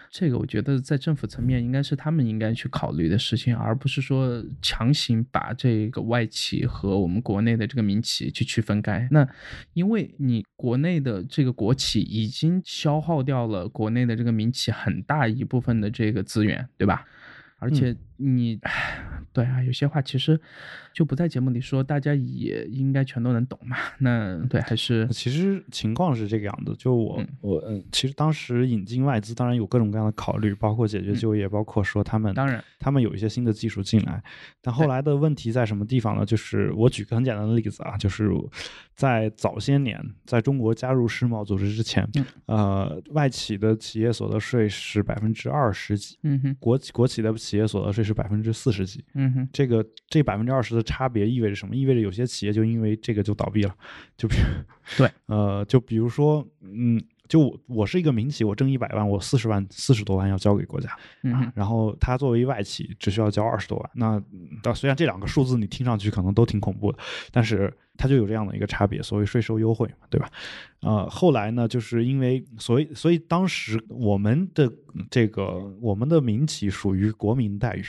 [0.10, 9.08] 这个我觉得在政府层面应该是他们应该去考虑的事情，而不是说强行把这个外企和我们国内的这个民企去区分开。
[9.12, 9.28] 那
[9.74, 17.06] 因为你国内的这个国企已经消耗掉了国内的这个民企很大一部分的这个资源，对吧？
[17.60, 18.60] 而且你，
[19.34, 20.40] 对啊，有些话其实
[20.98, 23.78] 就不在节目里说，大家也应该全都能懂嘛。
[24.00, 26.76] 那对，还是其实情况是这个样子。
[26.76, 34.22] 就我我嗯，其实当时引进外资，当然有各种各样的考虑，包括解决就业，包括说他们当然他们有一些新的技术进来。
[34.60, 36.26] 但后来的问题在什么地方呢？
[36.26, 38.28] 就是我举个很简单的例子啊，就是
[38.96, 42.10] 在早些年，在中国加入世贸组织之前，
[42.48, 47.28] 呃，外企的企业所得税是百分之二十几，嗯哼，国企国企的。
[47.38, 51.76] 企业所得税是百分之四十几，嗯哼，这个这百分之二十的差别意味着什么？
[51.76, 53.76] 意味着有些企业就因为这个就倒闭了，
[54.18, 54.44] 就比如
[54.98, 60.90] 对， 呃，就比如说，嗯，就我我是一个民企，我挣一百万，我四十万四十多万要交给国家，
[61.24, 64.24] 嗯，然后他作为外企只需要交二十多万，那
[64.64, 66.98] 到虽然这两个数字你听上去可能都挺恐怖的，
[67.32, 70.32] 但是它就有这样的一个差别，所谓税收优惠嘛，对吧？
[70.82, 74.72] 呃，后来呢，就是因为所以所以当时我们的
[75.10, 77.84] 这个我们的民企属于国民待遇，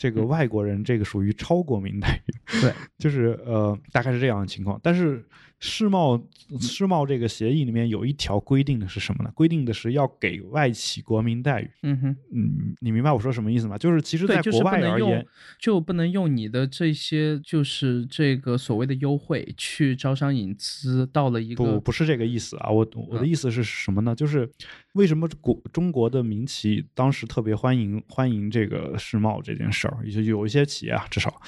[0.00, 5.22] 这个外国人这个属于超国民待遇，对， 就是呃大概是这样的情况，但是。
[5.60, 6.18] 世贸
[6.58, 9.30] 世贸这个协议里面有一条规定的是什么呢？
[9.34, 11.70] 规定的是要给外企国民待遇。
[11.82, 13.76] 嗯哼，嗯，你明白我说什么意思吗？
[13.76, 15.24] 就是其实在国外而言，
[15.58, 22.70] 就不能用你的这些就是这个所谓的优惠去招商引资，到了一个不不是这个意思啊。
[22.70, 24.14] 我我的意思是什么呢？
[24.14, 24.50] 就是
[24.94, 29.98] 为什么国中国的民企当时特别欢迎欢迎这个世贸这件事儿？
[30.10, 31.40] 就有一些企业啊，至少，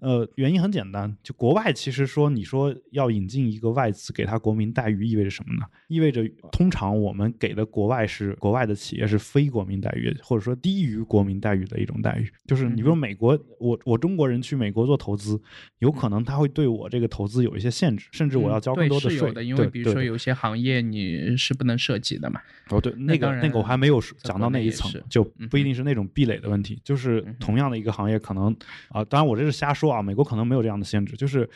[0.00, 5.66] 呃，原因很简单，就国外其实说你说要引进一个外资给他国民待遇，意味着什么呢？
[5.88, 12.30] 意味着通常我们给的国外是国外的企业是非国民待遇，或者说低于国民待遇的一种待遇。
[12.46, 15.40] 就是你比如美国，我我中国人去美国做投资，
[15.78, 19.32] 有可能他会对我这个投资有一些限制，甚至我要交更多的税。
[19.32, 22.40] 的，因为比如说有些行业你是不能涉及的嘛。
[22.68, 28.54] 哦，对，那个那个我还没有讲到那一层，就不一定是那种壁垒的问题，就是同样的一个行业，可能
[28.88, 31.48] 啊，当然我这是瞎说啊，美国可能没有这样的限制，就是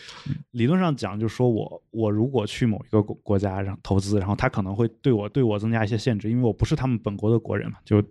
[0.51, 8.03] 理论上讲，就是说我我如果去某一个国国家然后投资，然后他可能会对我对我增加一些限制，因为我不是他们本国的国人嘛，就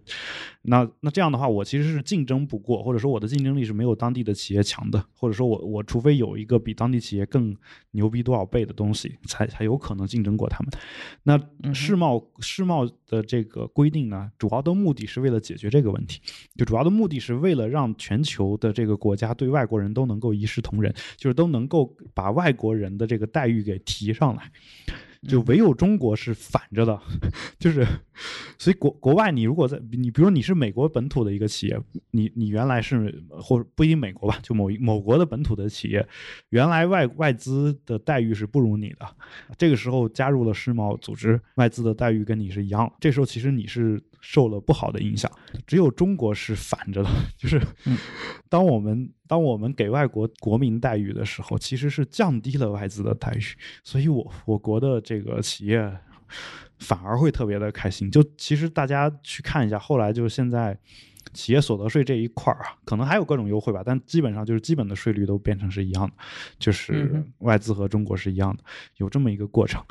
[0.64, 7.56] 那那这样的话，我其实是竞争不过，或者说我的竞争力是没有当地的企业强的，或者说我我除非有一个比当地企业更
[7.92, 10.72] 牛逼多少倍的东西，才才有可能竞争过他们。
[11.24, 16.20] 那世贸世贸的这个规定呢，主要的目的是为了解决这个问题，
[16.56, 24.52] 就主要的目的是为了让全球的这个国家对外国人都能够一视同仁，就是都能够把外国人的这个待遇给提上来。
[25.28, 27.02] 就唯有中国是反着的，
[27.58, 27.84] 就是，
[28.60, 31.80] 所以国国外你如果在你比如你是美国本土的一个企业，
[32.12, 36.08] 你你原来是或者不一定美国吧，就某一某国的本土的企业，
[36.50, 39.16] 原来外外资的待遇是不如你的，
[39.58, 44.00] 这个时候加入了世贸组织，外资的待遇跟你是一样，这时候其实你是。
[44.28, 45.32] 受了不好的影响，
[45.68, 47.62] 只有中国是反着的，就是
[48.50, 53.42] 当我们当我们给外国国民待遇的时候，其实是降低了外资的待遇，
[53.84, 55.96] 所以我我国的这个企业
[56.80, 58.10] 反而会特别的开心。
[58.10, 60.76] 就其实大家去看一下，后来就现在。
[61.34, 66.14] 企业所得税这一块儿啊，可能还有各种优惠吧，但基本上就是基本的税率都变成是一样的，
[66.60, 68.64] 就是外资和中国是一样的，
[68.98, 69.84] 有这么一个过程。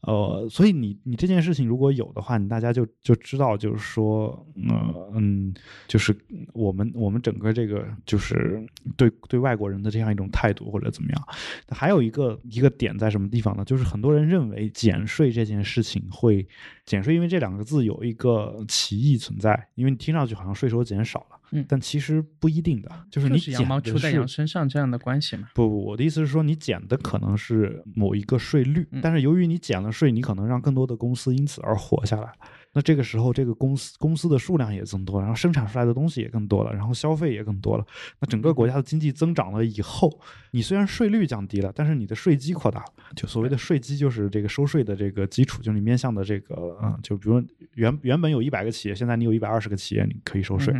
[0.00, 5.52] 呃，所以你你这件事情如果有的话，你大家就就知道，就是说，呃嗯，
[5.86, 6.16] 就是
[6.52, 8.64] 我们我们整个这个就是
[8.96, 11.28] 对对外国人的这样一种态度或者怎么样。
[11.68, 13.64] 还有一个一个点在什么地方呢？
[13.64, 16.46] 就是很多人认为减税这件事情会
[16.86, 20.77] 减税，因为这两个字有一个歧义存在，因为你听上去好像税收。
[20.84, 25.48] 减少了，嗯，但其实不一定的，就是你羊毛出在羊身上这样的关系嘛？
[25.54, 32.32] 不不，我的意思是说，你减的可能是某一个税率，但是由于你减了税，你可能让更多的公司因此而活下来。
[32.74, 37.84] 那这个时候，这个公司公司的数量也增多，然后生产出来的东西也更多了，然后消费也更多了。
[38.20, 40.20] 那整个国家的经济增长了以后，
[40.52, 42.86] 你虽然税率降低了，但是你的税基扩大了。
[43.16, 47.42] 就所谓的税基，就是这个收税的这个基础，就是你面向的这个，嗯，就比如
[47.72, 50.74] 原原本有一百个企业，现在你有一百二十个企业，你可以收税。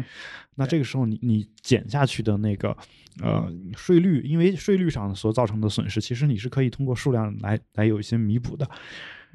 [0.56, 2.76] 那这个时候，你你减下去的那个，
[3.22, 8.68] 呃，税率，因为税率上所造成的损失，其实你是可以通过数量来来有一些弥补的。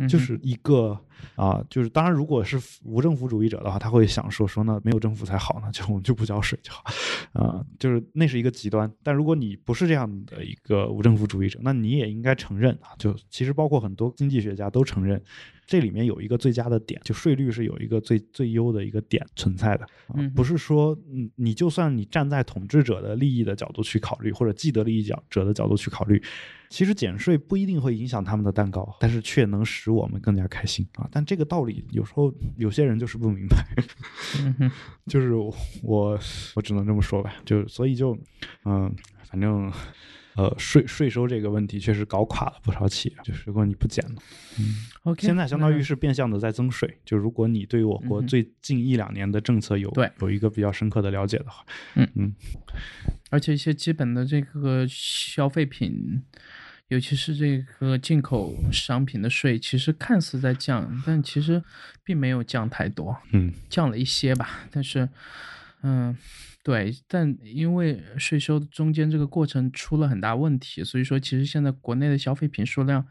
[0.10, 0.99] 就是一个
[1.36, 6.84] 啊，就是当然，如果是无政府主义者的话，他会想说说那没有政府才好呢， 就我们就不交税就好，
[7.34, 8.91] 啊，就是那是一个极端。
[9.03, 15.22] 但如果你不是这样的一个无政府主义者，那你也应该承认啊，就其实包括很多经济学家都承认。
[15.66, 19.88] 这里面有一个最佳的点，就税率是有一个最最优的一个点存在的，
[20.36, 26.22] 不是说你，你就算你站在统治者的利益的角度去考虑，或者既得利益角者的角度去考虑，
[26.70, 31.03] 其实减税不一定会影响他们的蛋糕，但是却能使我们更加开心啊！
[31.12, 33.66] 但这个道理有时候有些人就是不明白，
[35.08, 36.20] 就是我
[36.56, 38.18] 我只能这么说吧，就所以就
[38.66, 38.93] 嗯，
[39.24, 39.72] 反正。
[40.36, 43.16] 呃，税税收这个问题确实搞垮了不少企业。
[43.24, 44.16] 就是如果你不减了，
[44.58, 44.66] 嗯
[45.04, 46.91] ，OK，现在相当于是变相的在增税。
[47.06, 52.34] 就如果你对我国最近一两年的政策有对有一个比较深刻的了解的话，嗯嗯，
[53.30, 56.24] 而且一些基本的这个消费品，
[56.94, 61.62] 尤其是这个进口商品的税，其实看似在降，但其实
[62.04, 64.68] 并没有降太多，嗯，降了一些吧。
[64.72, 65.10] 但是，
[65.82, 66.16] 嗯。
[66.66, 73.06] 对，但因为税收中间这个过程出了很大问题，所以说其实现在国内的消费品数量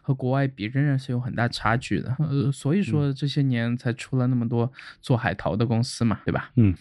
[0.00, 2.14] 和国外比仍然是有很大差距的。
[2.20, 6.52] 呃，所以说这些年才出了那么多做海淘的公司嘛，对吧？
[6.54, 6.72] 嗯，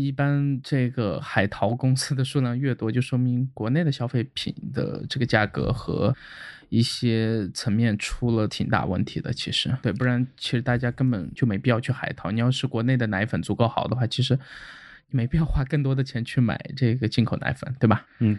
[0.00, 6.14] 一般这个海淘公司的数量越多，就说明国内的消费品的这个价格和
[6.68, 9.32] 一些层面出了挺大问题的。
[9.32, 12.30] 其实，对，不然其实大家根本就没必要去海淘。
[12.30, 14.38] 你要是国内的奶粉足够好的话，其实。
[15.14, 18.06] 没必要花更多的钱去买这个进口奶粉，对吧？
[18.20, 18.38] 嗯，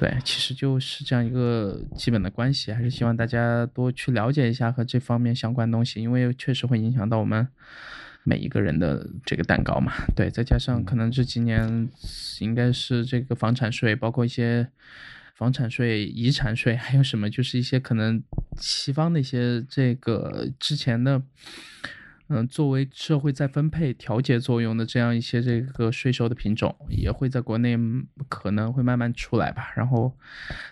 [0.00, 7.46] 对，其实就是这样一个基本的关系，还是希望大家多去了解一下和这方面相关东西，因为确实会影响到我们
[8.24, 9.92] 每一个人的这个蛋糕嘛。
[10.14, 11.88] 对，再加上可能这几年
[12.40, 14.68] 应该是这个房产税，包括一些
[15.34, 18.22] 房产税、遗产税，还有什么，就是一些可能
[18.58, 21.22] 西方的一些这个之前的。
[22.30, 27.74] 嗯，作为社会再分配调节作用的这样一些这个税收的品种，也会在国内
[28.28, 29.72] 可能会慢慢出来吧。
[29.74, 30.14] 然后，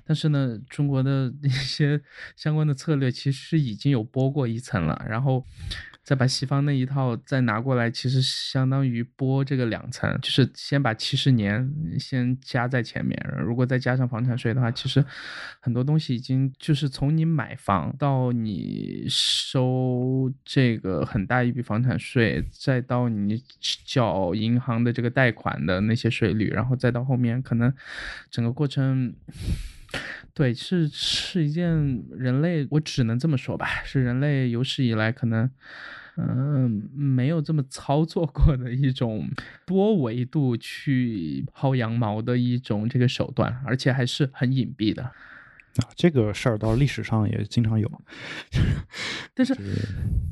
[0.04, 2.02] 但是呢，中国的一些
[2.36, 5.46] 相关的策略其实已经有剥过一层了，然后。
[6.06, 15.04] 再把西方那一套再拿过来，其实相当于剥这个两层，就是先把七十年先加在前面，如果再加上房产税的话，其实
[15.58, 23.42] 很多东西已经就是从你买房到你收这个很大一笔房产税，再到你
[23.84, 27.74] 缴银行的这个贷款的那些税率，然后再到后面可能
[28.30, 29.12] 整个过程。
[30.36, 35.50] 对，是是一件人类，我只能这么说吧，是人类有史以来可能，
[36.18, 39.30] 嗯，没有这么操作过的一种
[39.64, 45.10] 多维度去薅羊毛的一种这个手段，而且还是很隐蔽的。
[45.82, 47.90] 啊，这个事儿到历史上也经常有，
[49.34, 49.54] 但是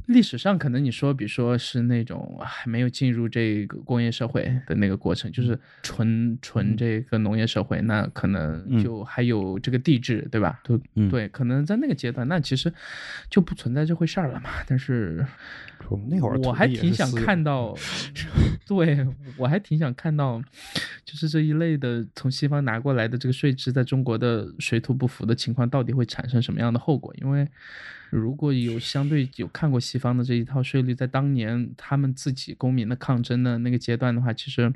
[0.06, 10.60] 历史上可能你说，比如说是那种还没有进入这个工业社会的那个过程，就是纯纯这个农业社会，那可能就还有这个地质，对吧？
[10.64, 10.78] 都
[11.10, 12.72] 对，可能在那个阶段，那其实
[13.28, 14.50] 就不存在这回事儿了嘛。
[14.66, 15.24] 但是
[16.08, 17.76] 那会儿我还挺想看到，
[18.66, 19.06] 对
[19.36, 20.42] 我还挺想看到，
[21.04, 25.34] 就是这一类的从西方拿过来的这个税制，在中国的水土不服的。
[25.44, 27.14] 情况到底会产生什么样的后果？
[27.20, 27.46] 因为
[28.14, 34.72] 如果有相对有看过西方的这一套税率，在当年他们自己公民的抗争的那个阶段的话，其实，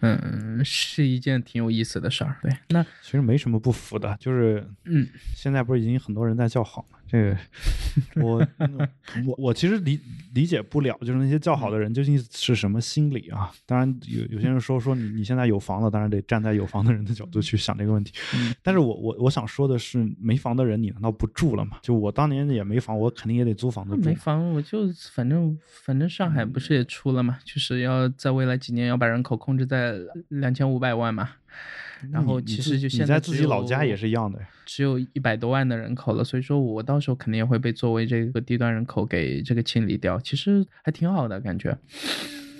[0.00, 2.36] 嗯，是一件挺有意思的事儿。
[2.42, 6.98] 对，那其实没什么不服的，就是，嗯，现在不是已经很多人在叫好吗？
[7.10, 7.36] 这个，
[8.22, 8.46] 我
[9.26, 9.98] 我我其实理
[10.34, 13.50] 理解不了，就是那些叫好的人究竟是什么心理啊？
[13.64, 18.12] 当然有有些人说说你你现在有房了，当然得站在有房的人的角度去想这个问题。
[18.62, 21.78] 但是我我我想说的是，没房的人你难道不住了吗？
[21.82, 24.02] 就我当年也没房，我肯定也得租房子住。
[24.08, 29.94] 没房我就反正反正上海不是也出了嘛，就是要在未来几年要把人口控制在
[30.28, 31.30] 两千五百万嘛。
[32.12, 41.76] 然后其实就现在自己老家也是一样的，只有一百多万的人口了，所以说我到时候肯定也会被作为这个低端人口给这个清理掉，其实还挺好的感觉。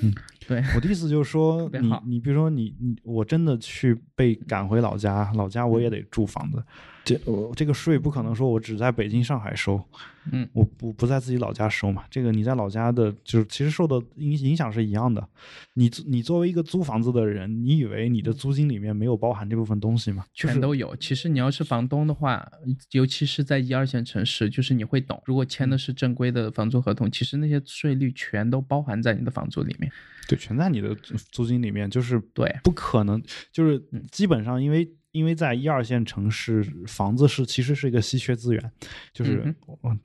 [0.02, 0.12] 嗯，
[0.48, 6.60] 对，我的意思就是说， 你你比如说你你我真的去被赶回老家，老家我也得住房子。
[7.08, 9.82] 这我这个税不可能说我只在北京上海收，
[10.30, 12.04] 嗯，我不不在自己老家收嘛。
[12.10, 15.26] 这个你在老家的，就是其实受的影影响是一样的。
[15.74, 20.24] 你你作为一个租房子的人，你以为你的租金里面没有包含这部分东西吗？
[20.34, 20.94] 全都有。
[20.96, 22.46] 其实你要是房东的话，
[22.90, 25.22] 尤其是在一二线城市，就是你会懂。
[25.24, 29.90] 如果签的是正规的房租合同，其实那些税率全都包含在你的房租里面。
[30.28, 30.94] 对，全在你的
[31.32, 34.88] 租金里面，就是对，不可能，就是基本上因为。
[35.12, 38.72] 因为在一二线城市，房子是其实是一个稀缺资源，
[39.12, 39.54] 就是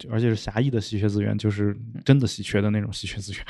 [0.09, 3.45] 而且是狭义的稀缺资源，就是真的稀缺的那种稀缺资源，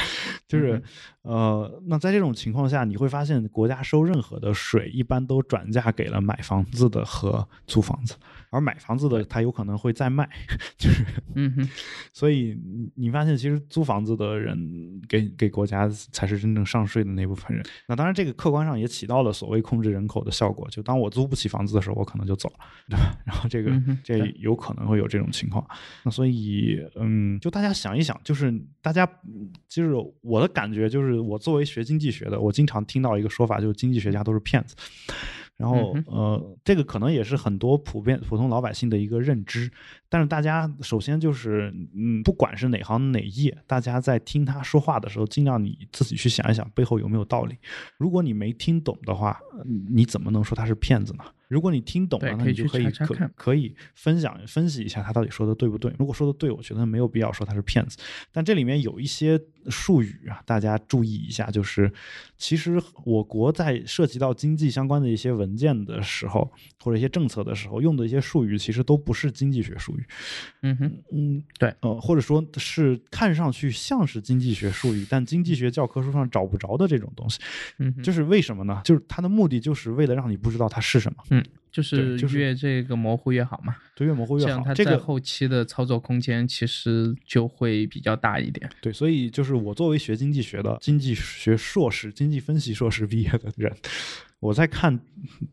[0.47, 0.81] 就是
[1.21, 8.15] 呃，那在这种情况下，你会发现国家收任何的税，一般都转嫁给了买房子的和租房子。
[8.49, 10.29] 而买房子的他有可能会再卖，
[10.77, 11.67] 就是，嗯，
[12.11, 12.55] 所以
[12.93, 17.65] 你发现其实租房子的人给给国家才是真正上税的那部分人。
[17.87, 20.69] 那当然，这个客观上也起到了所谓控制人口的效果。
[20.69, 23.17] 就当我租不起房子的时候，我可能就走了，对吧？
[23.25, 23.71] 然后这个
[24.03, 25.65] 这有可能会有这种情况。
[26.03, 29.07] 那所以，嗯，就大家想一想，就是大家
[29.67, 34.75] 就是我的感觉，就是我作为学经济学的，我经常听到一个说法，就是经济学家都是骗子。
[35.55, 39.71] 然后，呃，这个可能也是很多普遍普通老百姓的一个认知。
[40.09, 47.55] 但是大家首先就是，嗯，不管是哪行哪业，大家在听他说话的时候，尽量你自己去想一想背后有没有道理。
[47.97, 49.39] 如果你没听懂的话，
[49.89, 51.23] 你怎么能说他是骗子呢？
[51.47, 55.93] 如果你听懂了，那你就可以可可以分享分析一下他到底说的对不对。
[55.99, 57.97] 如果说的对，我觉得没有必要说他是骗子。
[58.31, 59.39] 但这里面有一些
[59.69, 61.91] 术语啊，大家注意一下，就是
[62.37, 66.51] 其实我国在涉及到经济相关的一些文件的时候，
[66.81, 70.05] 或者一些政策的时候，用的一些术语，其实都不是经济学术语。
[70.61, 77.39] 嗯哼，嗯，对，呃，或者说是看上去像是经济学术语，但经济学教科书上找不着的这种东西。
[77.79, 78.81] 嗯，就是为什么呢？
[78.83, 81.23] 就是它的目的就是为了让你不知道它是什么。
[81.29, 81.43] 嗯。
[81.73, 84.47] 就是越这个模糊越好嘛，对，越模糊越好。
[84.47, 88.69] 这样它在后期的操作空间其实就会比较大一点。
[88.79, 93.75] 对，所以就是我作为学经济学的经济学硕士、经济分析硕士毕业的人。
[94.43, 94.99] 我在看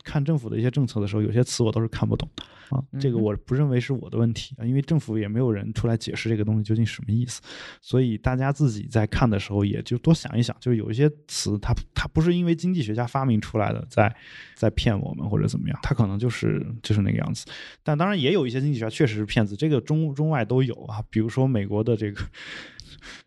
[0.02, 2.42] 看政府的一些政策的时候，有些词我都是看不懂的
[2.76, 2.82] 啊。
[2.98, 7.40] 这个我不认为是我的问题啊，因为政府也没有人出来解释这个东西究竟什么意思。
[7.80, 14.12] 所以大家自己在看的时候，也就多想一想，就是有一些词，它它不是因为经济学家发明出来的，在
[14.56, 17.46] 在骗我们或者怎么样，它可能就是就是那个样子。
[17.84, 21.00] 但当然也有一些经济学家确实是骗子，这个中中外都有啊。
[21.10, 22.20] 比如说美国的这个。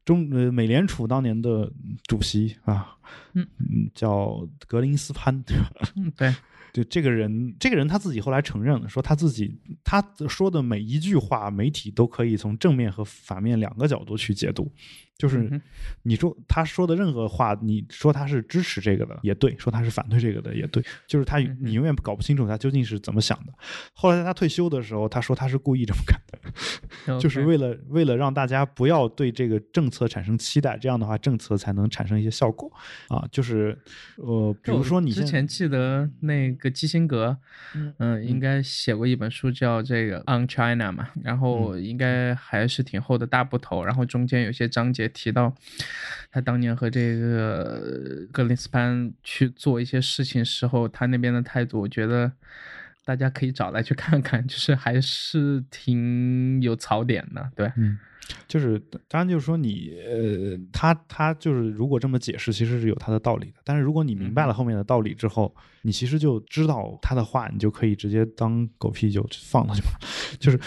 [0.05, 1.71] 中呃美联储当年的
[2.07, 2.95] 主席啊，
[3.33, 5.69] 嗯嗯，叫格林斯潘，对吧？
[5.95, 6.33] 嗯，对，
[6.73, 9.53] 就这个人，这个人他自己后来承认了，说他自己
[9.83, 14.71] 他说的每一句话，媒体都可以从正面和反面两个角度去解读。
[15.17, 15.61] 就是
[16.01, 23.53] 你说他说的任何话，你说他是支持这个的也对，说他是反对这个的也对，就是他你永远搞不清楚他究竟是怎么想的。
[23.93, 32.71] 后来在他退休的时候，他说他是故意这么干的， 就是为了为了让大家不要对这个政策产生期待，这样的话政策才能产生一些效果。
[33.07, 33.23] 啊。
[33.31, 33.77] 就是
[34.17, 37.37] 呃，比如说你之前记得那个基辛格，
[37.97, 45.53] 嗯、应该写过一本书叫这个《On China》嘛，然后应该还是挺厚的大部头，然后中间有些章节也提到
[46.31, 52.31] 他当年和这个格林斯潘去做一些事情时候，他那边的态度，我觉得
[53.05, 57.97] 大家可以找来去看看，就是还是挺有槽点的，对，嗯，
[58.47, 63.55] 就是当然就是说你呃，他他就是如果这么解释，其实是有他的道理的。
[63.63, 69.81] 但是如果你明白了后面的道理之后，你其实就知道他的话，你就可以直接当狗屁就放了就。
[70.39, 70.59] 就是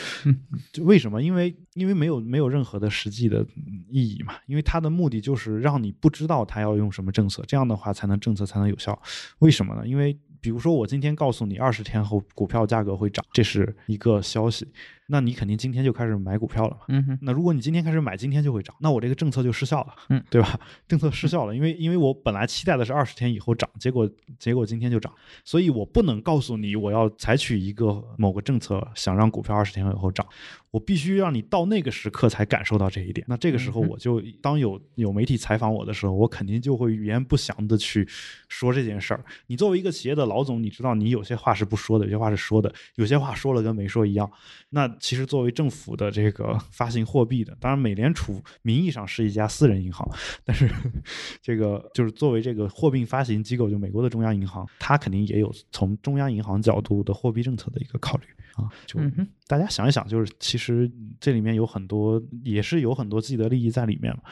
[0.72, 1.22] 就为什么？
[1.22, 4.34] 因为因为没有没有任何的实际的嗯意义嘛。
[4.46, 9.00] 因为他的目的就是让你不知道他要用什么政策，这样的话才能政策才能有效。
[9.38, 9.86] 为什么呢？
[9.86, 10.16] 因为
[10.46, 14.64] 比如说我今天告诉你二十天后股票价格会涨，这是一个消息，
[15.06, 16.84] 那你肯定今天就开始买股票了嘛。
[16.88, 20.58] 嗯哼，那如果你今天开始买，今天就会涨，那我这个政策就失效了，嗯，对吧？
[20.88, 25.12] 政策失效了，因为因为我本来期待的是二十天以后涨，结果结果今天就涨，
[25.44, 30.26] 所以我不能告诉你我要采取一个某个政策，想让股票二十天以后涨，
[30.70, 33.24] 我必须让你到那个时刻才感受到这一点。
[33.28, 38.06] 那这个时候我就当有有媒体采访我的时候，我肯定就会语言不详的去
[38.48, 39.24] 说这件事儿。
[39.46, 44.30] 你作为一个企业的老总，你知道你有些话是不说的，有些话是说的，有些话说了跟没说一样。
[44.70, 50.08] 那其实作为政府的这个 发行货币的，当然美联储名义上是一家私人银行，
[50.44, 50.70] 但是
[51.42, 58.24] 这个就是作为这个货币发行机构，就美国的中央银行，它肯定也有从中央银行角度的货币政策的一个考虑
[58.54, 58.68] 啊。
[58.86, 59.00] 就
[59.46, 60.90] 大家想一想，就是其实
[61.20, 64.22] 这里面有很多，也是有很多自己的利益在里面嘛。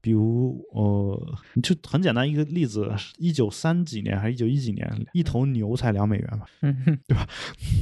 [0.00, 6.46] 比如呃，就很简单一个例子，一九三几年还是一九一几年，一头牛才两美元嘛。
[6.62, 7.26] 嗯，对吧？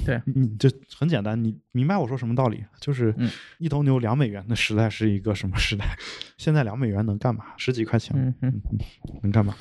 [0.04, 2.62] 对，你这很简单，你明白我说什么道理？
[2.80, 5.96] 就是嗯一头牛两美元那时代是一个什么时代？
[6.36, 7.44] 现在两美元能干嘛？
[7.56, 8.48] 十几块钱，嗯哼。
[8.48, 8.78] 嗯
[9.22, 9.54] 能干嘛？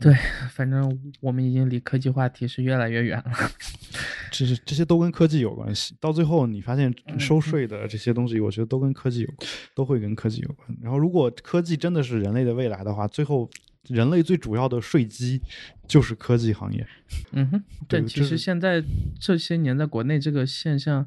[0.00, 0.12] 对，
[0.50, 3.32] 反正我们已经离科技话题是越来越远了。
[4.32, 5.96] 这是这些都跟科技有关系。
[6.00, 10.76] 到最后，你发现嗯收税的这些东西，我觉得都跟科技有关，都会跟科技有关。
[10.82, 13.48] 然后，如果科技真的是人类的未来的话，最后
[13.88, 15.40] 人类最主要的税基
[15.86, 16.86] 就是科技行业。
[17.32, 18.82] 嗯哼，对，其实现在
[19.20, 21.06] 这些年在国内这个现象，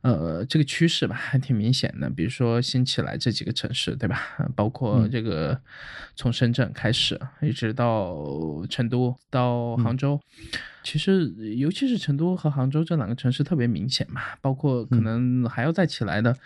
[0.00, 2.08] 呃，这个趋势吧，还挺明显的。
[2.10, 4.22] 比如说新起来这几个城市，对吧？
[4.38, 5.60] 呃包括嗯这个
[6.14, 8.16] 从深圳开始，一直到
[8.68, 10.20] 成都到杭州。
[10.82, 15.02] 其实，尤其是成都和杭州这两个城市特别明显嘛，包括可嗯
[15.42, 16.36] 能还要再起来的，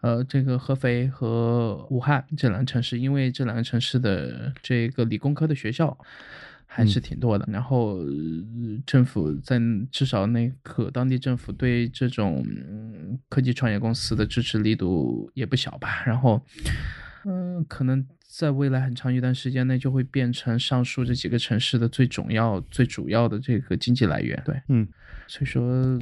[0.00, 5.96] 呃，这个合肥和武汉这两个城市，因为这两个城市的这个理工科的学校
[6.66, 7.44] 还是挺多的。
[7.50, 8.06] 然后、呃
[8.86, 16.02] 政府在至少那个当地政府对这种、嗯科技创业公司的支持力度也不小吧。
[16.06, 16.40] 然后，
[17.24, 18.06] 嗯、可能
[18.38, 24.40] 在未来很长一段时间内就会变成上述这几个城市的最重要、最主要的这个经济来源。
[24.44, 24.86] 对，嗯
[25.26, 25.98] 所以说，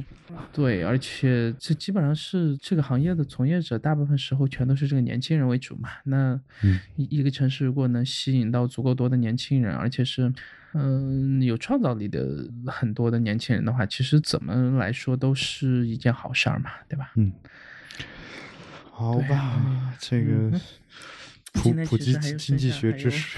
[0.53, 5.89] 对，而且这基本上是这个行业的从业者，大部分时候全都是这个年轻人为主嘛。
[6.03, 10.31] 那嗯一一个城市如果能吸引到足够多的年轻人，而且是
[10.75, 17.11] 嗯有创造力的很多的年轻人的话，其实怎么来说都是一件好事儿嘛，对吧？
[17.15, 17.33] 嗯，
[18.91, 20.61] 好对吧，这嗯个
[21.57, 23.37] 普普及经济学知识。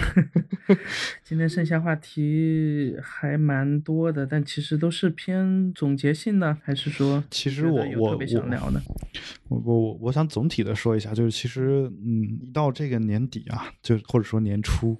[1.23, 8.81] 今天剩下话题还蛮多的，但其实都是偏总结性的，还是说其实我我我特别想我聊的？
[9.49, 14.95] 我我我想总体的说一下，就是其实嗯，一到这个年底啊，就或者说年初，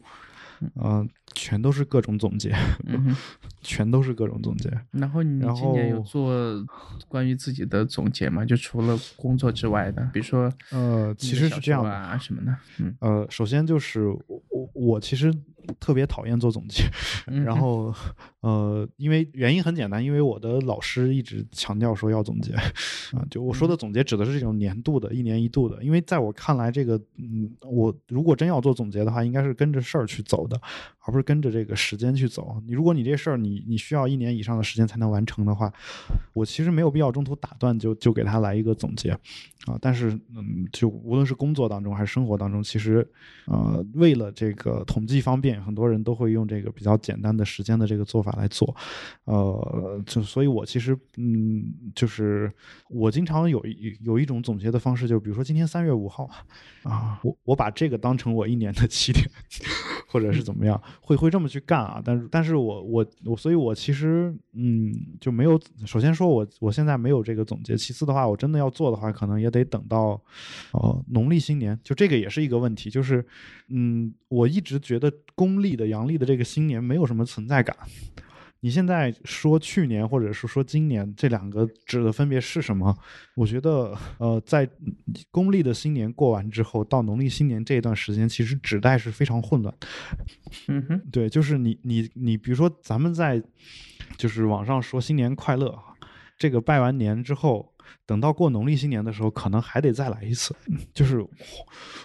[0.75, 2.55] 呃，全都是各种总结。
[3.61, 4.71] 全都是各种总结。
[4.91, 6.33] 然后你今年有做
[7.07, 8.45] 关于自己的总结吗？
[8.45, 15.33] 就除了工作之外的，比如说呃，其实是这样的，啊什么的，嗯呃，首先就是我我我其实
[15.79, 16.83] 特别讨厌做总结，
[17.43, 17.93] 然后
[18.41, 30.59] 呃，因为原因很简单，因为我的老师一直强调说要总结啊，就我说的总结指的是这种年度的、一年一度的，因为在我看来，这个嗯，我如果真要做总结的话，应该是跟着事儿去走的，
[30.99, 32.61] 而不是跟着这个时间去走。
[32.65, 35.71] 你如果你这事儿你你需要一年以上的时间才能完成的话，
[36.33, 39.11] 我其实没有必要中途打断就就给他来一个总结
[39.65, 39.77] 啊。
[39.81, 43.07] 但是嗯，就无论是工作当中还是生活当中，其实
[43.45, 48.75] 呃，为了这个统计方便，很多人都会用这个比较简单的时间的这个做法来做，
[49.25, 52.51] 呃，就所以，我其实嗯，就是
[52.89, 56.29] 我经常有一有一种总结的方式，就比如说今天三月五号
[56.83, 59.25] 啊，我我把这个当成我一年的起点，
[60.11, 62.01] 或者是怎么样，会会这么去干啊。
[62.03, 64.91] 但是，但是我我我，所以我其实嗯，
[65.21, 65.59] 就没有。
[65.85, 70.19] 首先说我我现在没有这个总结，其次的话，我真的要做的话，可能也得等到
[70.71, 73.23] 呃农历新年，就这个也是一个问题，就是
[73.67, 77.75] 嗯，我一直觉得公历的阳历的这个新年没有什么存在感。
[78.61, 82.95] 你现在说去年或者是说今年这两个指的分别是什么？
[83.35, 84.69] 我觉得呃，在
[85.31, 89.73] 公历的新年过完之后，到农历新年这一段时间，其实指代是非常混乱。
[90.67, 93.41] 嗯哼，对，就是你你你，比如说咱们在
[94.17, 95.77] 就是网上说新年快乐，
[96.37, 97.73] 这个拜完年之后。
[98.05, 100.55] 等到过农历新年的时候，可能还得再来一次，
[100.93, 101.19] 就是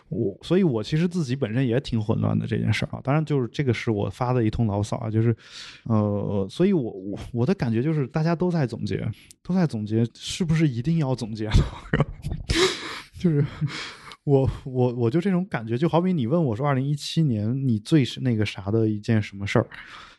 [0.08, 3.00] 我，所以我其实自己本身也挺混乱的这件事儿啊。
[3.02, 5.34] 当然，就是这个是我发的一通牢骚啊，就是，
[5.84, 9.06] 呃，所以我我我的感觉就是大家都在总结，
[9.42, 11.48] 都在总结，是不是一定要总结？
[13.18, 13.44] 就是
[14.24, 19.66] 我我我就这种感觉，就好比你问我说，二零一七年你最是那个啥的一件什么事儿？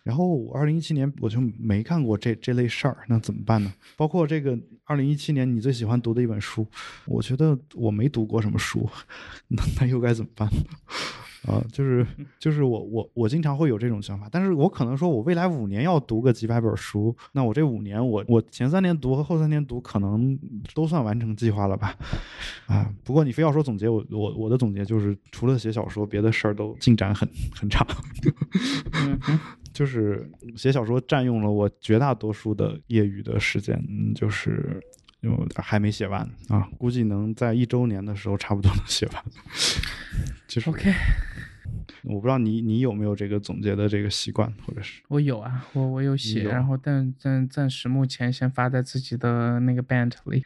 [0.06, 3.74] 然后我二零一七年我就没干过这这类事儿，那怎么办呢？
[3.98, 6.66] 包括这个二零一七年你最喜欢读的一本书，
[7.08, 8.88] 我觉得我没读过什么书，
[9.48, 10.48] 那那又该怎么办？
[11.48, 12.06] 啊，就是
[12.40, 20.38] 就是我我我经常会有这种想法，但是我可能说我未来五年要读个几百本书，那我这五年我我前三年读和后三年读可能
[20.76, 21.96] 都算完成计划了吧？
[22.68, 27.84] 啊，不过你非要说总结，我我我的总结就是除了写小说，别的事儿都进展很很差。
[29.76, 33.78] 就是写小说占用了我绝大多数的业余的时间，
[34.16, 34.82] 就是
[35.22, 39.24] 就还没写完啊，估计能在一周年的时候差不多能写完。
[40.48, 40.94] 就是 OK。
[42.08, 50.44] 我不知道你你有没有这个总结的这个习惯，或者是我有啊，我我有写，然后但暂暂时目前先发在自己的那个 band 里，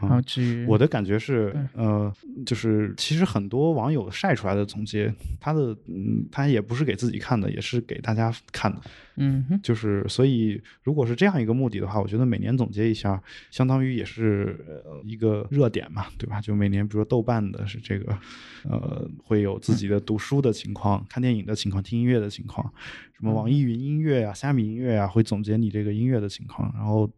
[0.00, 2.12] 然后至于我的感觉是，呃，
[2.46, 8.80] 就是其实很多网友晒出来的总结，他的嗯，他也不是给自己看的，也是给大家看的，
[9.16, 14.58] 嗯，就是所以如果是这样一个目的的话，我觉得每年总结一下，相当于也是
[15.04, 16.40] 一个热点嘛，对吧？
[16.40, 18.18] 就每年比如说豆瓣的是这个，
[18.64, 21.04] 呃，会有自己的读书的情况。
[21.08, 22.72] 看电影的情况，听音乐的情况，
[23.16, 27.10] 什么网易云音乐啊、虾米音乐啊，会总结你这个音乐的情况，然后。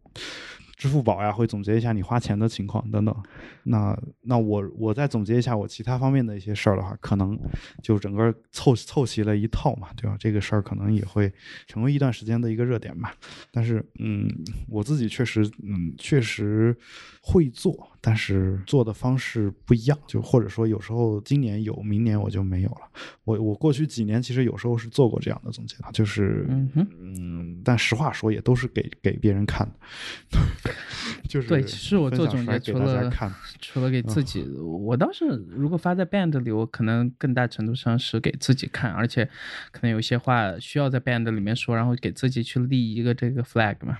[0.77, 3.23] 支付宝呀，会总结一下你花钱的情况等等。
[3.63, 7.37] 那那我我再总结一下我其他方面的一些事儿的话，可能
[7.81, 10.15] 就整个凑凑齐了一套嘛，对吧？
[10.19, 11.33] 这个事儿可能也会
[11.65, 13.13] 成为一段时间的一个热点吧。
[13.51, 14.29] 但是，嗯，
[14.69, 16.77] 我自己确实，嗯，确实
[17.21, 19.99] 会做，但是做的方式不一样。
[20.07, 22.89] 就或者说，有时候今年有，明年我就没有了。
[23.25, 30.69] 我我过去几年其实有时候是做过这样的总结的，就是嗯嗯，但实话说，也都是给给别人看的。
[31.27, 33.11] 就是对，其实我做总结除了
[33.59, 39.29] 除了给自己，我倒是如果发在 band 里，我可能更大程度上是给自己看，而且
[39.71, 43.97] 可能有些话需要在 band 里面说，然后给自己去立一个这个 flag 嘛，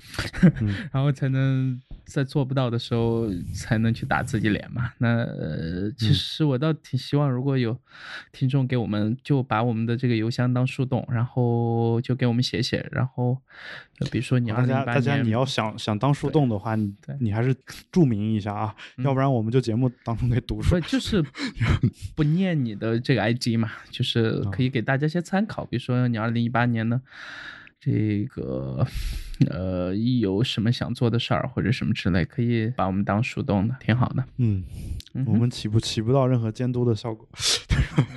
[0.93, 4.91] 然后才能在做不到的时候才能去打自己脸嘛。
[4.99, 5.25] 那
[5.97, 7.77] 其实我倒挺希望，如果有
[8.31, 13.41] 听众给我们，就把我们的这个邮箱当树洞，然后就给我们写写，然后
[14.11, 17.55] 比如说你二零八年，大家你要想想当树洞的话，你你还是
[17.91, 20.81] 注明一下啊，要不然我们就节目当中给读出来。
[20.81, 21.23] 就是
[22.15, 25.65] 不念你的这个 ID 嘛，就是可以给大家一些参考。
[25.65, 27.01] 比如说你二零一八年呢，
[27.80, 28.86] 这个
[29.49, 34.25] 呃一有什么想做的事儿或者什么之类，可以把我们当树洞的，挺好的。
[34.38, 34.63] 嗯，
[35.25, 37.28] 我们起不起不到任何监督的效果。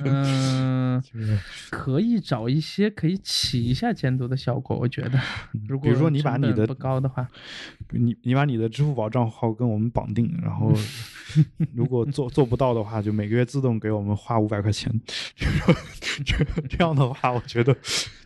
[0.04, 1.02] 嗯，
[1.70, 5.20] 可以找一些可以起一下监督的效果，我觉得。
[5.68, 7.28] 如果比如说你把你的不高的话，
[7.90, 10.72] 你你把你的支付宝账号跟我们绑定，然后
[11.74, 14.90] 如果做做不到的话，就每个月自动给我们花五百块钱。
[16.24, 17.76] 这这样的话，我觉得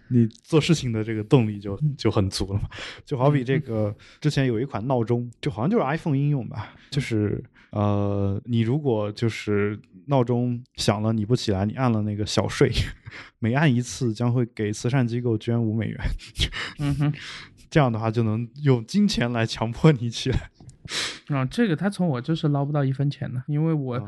[0.09, 2.69] 你做事情的这个动力就就很足了嘛。
[3.05, 12.71] 就好比这个之前有一款闹钟，就好像就是 iPhone 应用吧，就是呃，你如果就是闹钟响了你不起来，你按了那个小睡，
[13.41, 15.99] 每按一次将会给慈善机构捐五美元。
[16.79, 17.13] 嗯哼，
[17.71, 20.51] 这样的话就能用金钱来强迫你起来。
[21.29, 24.03] 啊，这个他从我就是捞不到一分钱的，因为我、啊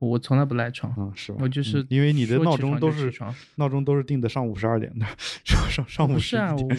[0.00, 1.38] 我从来不赖床，啊，是吧？
[1.42, 3.12] 我就是嗯因为你的闹钟都是
[3.56, 5.06] 闹钟都是定的上午十二点的，
[5.44, 6.78] 上上上午不是啊，我点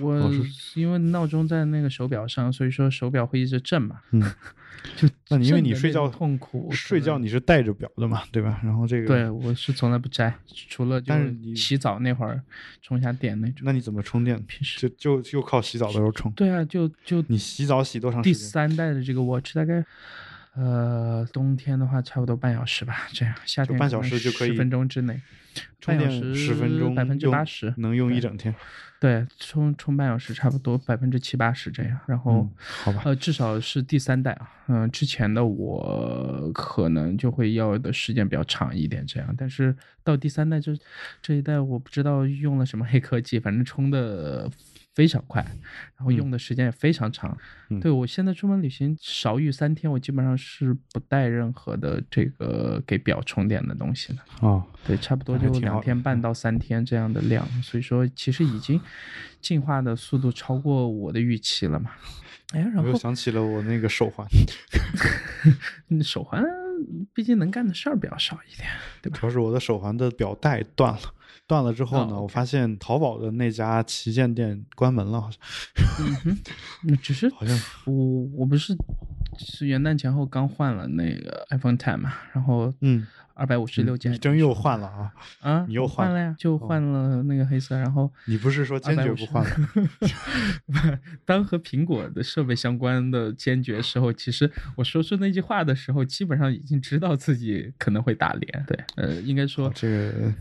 [0.00, 0.32] 我 我哦
[0.76, 4.00] 因为闹钟在那个手表上，所以说手表会一直震嘛。
[4.12, 4.22] 嗯，
[4.96, 8.60] 就那你因为你睡觉痛苦，睡觉你是带着表的嘛，对吧？
[8.62, 10.32] 然后这个对，我是从来不摘，
[10.68, 12.40] 除了就但是你洗澡那会儿
[12.80, 13.62] 充下电那种。
[13.64, 14.40] 那你怎么充电？
[14.44, 16.30] 平时就就就靠洗澡的时候充。
[16.32, 18.32] 对啊，就就你洗澡洗多长时间？
[18.32, 19.84] 第三代的这个 watch 大概。
[20.58, 25.20] 呃，冬天的话差不多半小时吧，这样夏天半小时就可以十分钟之内，
[25.80, 28.52] 充小电时10分钟百分之八十，能用一整天。
[29.00, 33.02] 对，充充半小时差不多百分之七八十这样，然后、嗯，好吧。
[33.04, 40.76] 呃，至少是第三代啊，嗯、之前的我可能就会要的时间比较长一点，这样，但是到第三代这
[41.22, 44.50] 这一代，我不知道用了什么黑科技，反正充的
[44.98, 45.40] 非常快，
[45.96, 47.30] 然后用的时间也非常长。
[47.70, 54.48] 嗯对我现在出门旅行少于三天，我基本上是不带任何的这个给表充电的东西的。
[54.48, 58.80] 啊，对，差不多就两天半到三天这样的量，所以说其实已经
[59.40, 61.92] 进化的速度超过我的预期了嘛。
[62.54, 64.26] 哎，然后我又想起了我那个手环，
[65.90, 66.42] 嗯手环
[67.14, 68.68] 毕竟能干的事儿比较少一点，
[69.00, 69.18] 对吧？
[69.20, 71.14] 主要是我的手环的表带断了。
[71.48, 75.40] 断了之后呢，哦我发现淘宝的那家旗舰店关门了，好像
[75.98, 76.38] 嗯哼，
[76.84, 77.94] 那只是好像我
[78.36, 78.76] 我不是
[79.38, 83.06] 是元旦前后刚换了那个 iPhone Ten 嘛，然后嗯，
[83.38, 85.12] 二百五十六 G，你真又换了啊！
[85.40, 89.68] 啊，你又换了呀，就换了那个黑色，然后你不是说坚决不换吗？
[91.24, 98.64] 当和苹果的设备相关的坚决时候，其实我说出那句话的时候，基本上已经知道自己可能会打脸。
[98.66, 100.32] 对，呃，应该说这个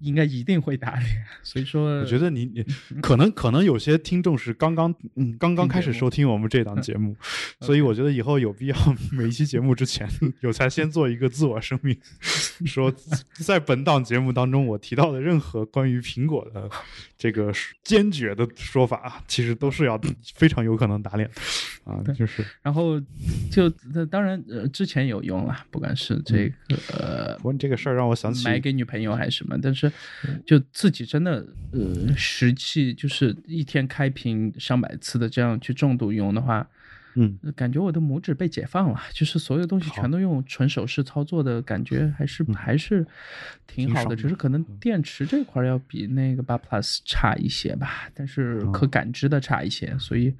[0.00, 1.24] 应该一定会打脸。
[1.42, 2.64] 所以说，我觉得你你
[3.02, 7.14] 可能可能有些听众是刚刚嗯刚刚开始收听我们这档节目，
[7.60, 8.76] 所以我觉得以后有必要
[9.12, 10.08] 每一期节目之前
[10.40, 11.96] 有才先做一个自我声明，
[12.66, 12.92] 说
[13.34, 16.68] 在本档节目当中我提到的任何关于苹果的
[17.18, 20.00] 这个坚决的说法啊，其实都是要
[20.34, 23.00] 非常有可能打脸的啊，就是然后
[23.50, 29.90] 就那当然呃之前有用了，不管是这个、呃不过你这个事儿让我想起买给女朋友还是什么，但是
[30.44, 36.66] 就自己真的呃实际就是一天开屏上百次的这样去重度用的话，
[37.16, 37.36] 嗯。
[37.42, 43.04] 呃感觉我的拇指被解放了，就是所有东西全都用纯手势操作的感觉，还是、还是
[43.66, 44.14] 挺好的。
[44.14, 50.34] 只是可能电池这块要比那个八 Plus 差一些吧，但是嗯可感知的差一些，所以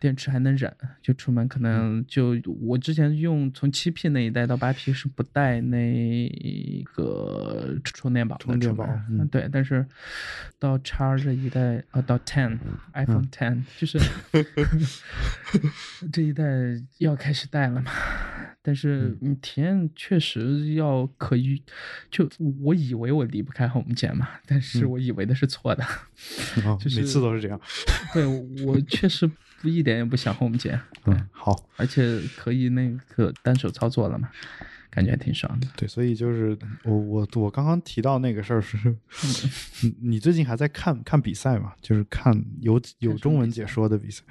[0.00, 0.72] 电池还能忍。
[1.02, 9.84] 就出门可能就我之前用从七 P 那一代到八 P 是不带那个充电宝的充电宝嗯对，但是
[10.58, 12.58] 到叉这一代啊，到 Ten
[12.94, 13.98] iPhone Ten 就是
[16.12, 16.44] 这一代
[16.98, 17.90] 要开始带了嘛，
[18.60, 21.62] 但是你体验确实要可以，
[22.10, 22.28] 就
[22.60, 27.60] 我以为我离不开 Home 键嘛，但是我以为的是错的，啊，就是每次都是这样，
[28.12, 28.26] 对
[28.64, 29.28] 我确实
[29.60, 31.68] 不一点也不想 Home 键，对，嗯，好。
[31.76, 34.30] 而且可以那个单手操作了嘛，
[34.92, 35.66] 感觉还挺爽的。
[35.74, 38.94] 对，所以就是我我我刚刚提到那个事儿是，
[39.82, 41.72] 你 你最近还在看看比赛嘛？
[41.80, 44.22] 就是看有有中文解说的比赛，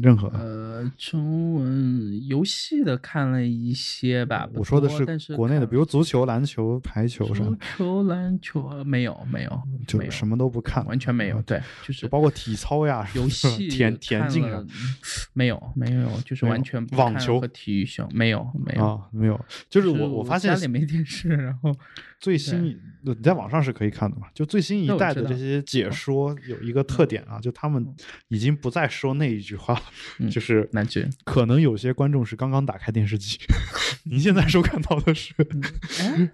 [0.00, 14.64] 任何呃，中文游戏的看了一些吧，我说的是国内的，比如足球、篮球、排球啥足的，球、篮球呃没有没有，就什么都不看，完全没有，啊对，就是就包括体操呀、游戏田田径啊
[15.32, 19.38] 没有没有，就是完全网球和体育秀没有没有，啊，没有，
[19.70, 21.74] 就是是我我发现家里没电视，然后
[22.20, 27.86] 最新一你在网上是可以看的嘛，就最新一代的这些解说有一个特点啊，就他们
[28.28, 29.80] 已经不再说那一句话
[30.30, 33.38] 就是那就可能有些观众是刚刚打开电视机，
[34.04, 35.32] 您现在收看到的是，
[36.02, 36.30] 嗯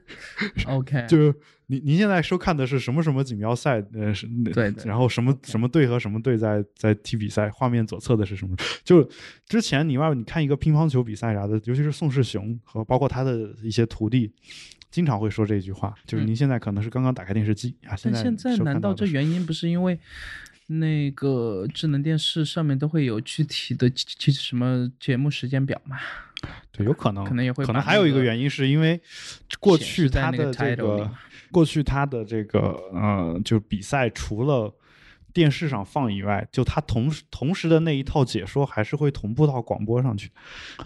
[0.66, 1.35] OK 就
[1.66, 8.56] 您您现在收看的是什么什么锦标赛，呃，是，对对然后什么什么队和什么队在在踢比赛，画面左侧的是什么？
[8.84, 9.08] 就
[9.46, 14.32] 之前你外你看一个乒乓球比赛啥的，尤其是宋世雄和包括他的一些徒弟。
[14.90, 19.98] 经常会说这句话，就是嗯您现在可能是刚刚打开电视机啊，在但现在难道这原因不是因为
[20.68, 25.98] 那个智能电视上面都会有具体的什么节目时间表嘛？
[26.70, 29.00] 对，有可能，可能也会可能还有一个原因是因为
[29.58, 31.10] 过去他的这个，
[31.55, 34.74] 过去他的这个呃，就比赛除了。
[35.34, 40.30] 电视上放以外，就他同时同时的那一套解说还是会同步到广播上去。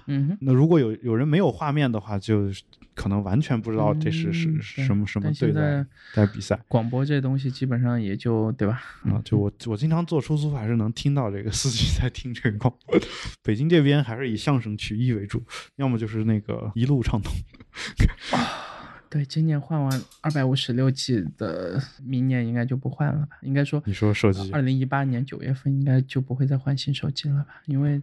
[0.06, 2.50] 嗯，那如果有有人没有画面的话，就
[2.94, 6.58] 可能完全不知道这是是什么什么队在在比赛。
[6.66, 8.80] 广播这东西基本上也就对吧？
[9.04, 12.98] 啊，就我我经常坐出租还是能听到这个司机在听这个广播。
[13.42, 15.44] 北京这边还是以相声曲艺为主，
[15.76, 17.30] 要么就是那个一路畅通。
[19.10, 23.38] 对，今年换完二百五十六 G 的，明年应该就不换了吧？
[23.42, 27.62] 应该说，你说手机，二零一八年九月份应该就不会再换新手机了吧？
[27.66, 28.00] 因为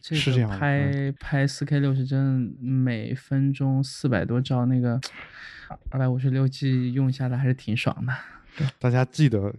[0.00, 5.00] 这个拍拍四 K 六十帧，每分钟四百多兆，那个
[5.90, 8.12] 二百五十六 G 用下来还是挺爽的。
[8.78, 9.52] 大家记得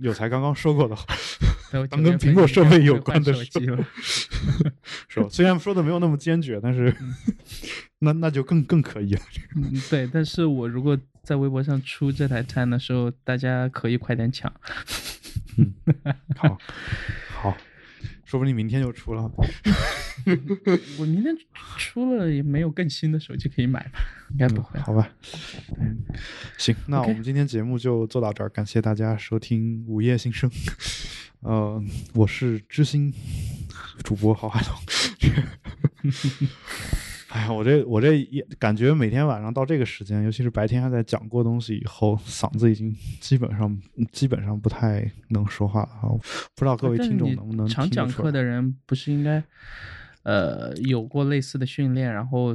[0.00, 1.04] 有才刚刚说过的话，
[1.90, 3.84] 当跟苹果设备有关的时候
[5.08, 5.26] 是吧？
[5.30, 6.94] 虽然说的没有那么坚决，但是
[8.00, 9.20] 那那就更更可以了。
[9.56, 10.06] 嗯，对。
[10.12, 14.52] 但是我如果在微博上出这台餐的时候，大家可以快点抢。
[15.56, 15.72] 嗯，
[16.36, 16.58] 好，
[17.40, 17.56] 好。
[18.32, 19.30] 说不定明天就出了。
[20.98, 21.36] 我明天
[21.76, 24.00] 出了也没有更新的手机可以买吧？
[24.30, 24.80] 应该不会。
[24.80, 25.06] 好吧。
[25.78, 25.98] 嗯，
[26.56, 30.48] 行，那我们今天节目就做到这儿，感谢大家收听《午夜心声》。
[31.40, 33.12] 呃，我是知心
[34.02, 34.78] 主播郝海龙。
[37.32, 43.80] 哎呀，我这我这也感觉每天晚上到这个时间，尤其是白天还在讲过东西以后，嗓子已经基本上
[44.12, 46.12] 基本上不太能说话了啊！
[46.54, 49.42] 不知道各位听众能不能常讲课的人不是应该？
[50.24, 52.54] 呃，有过类似的训练，然后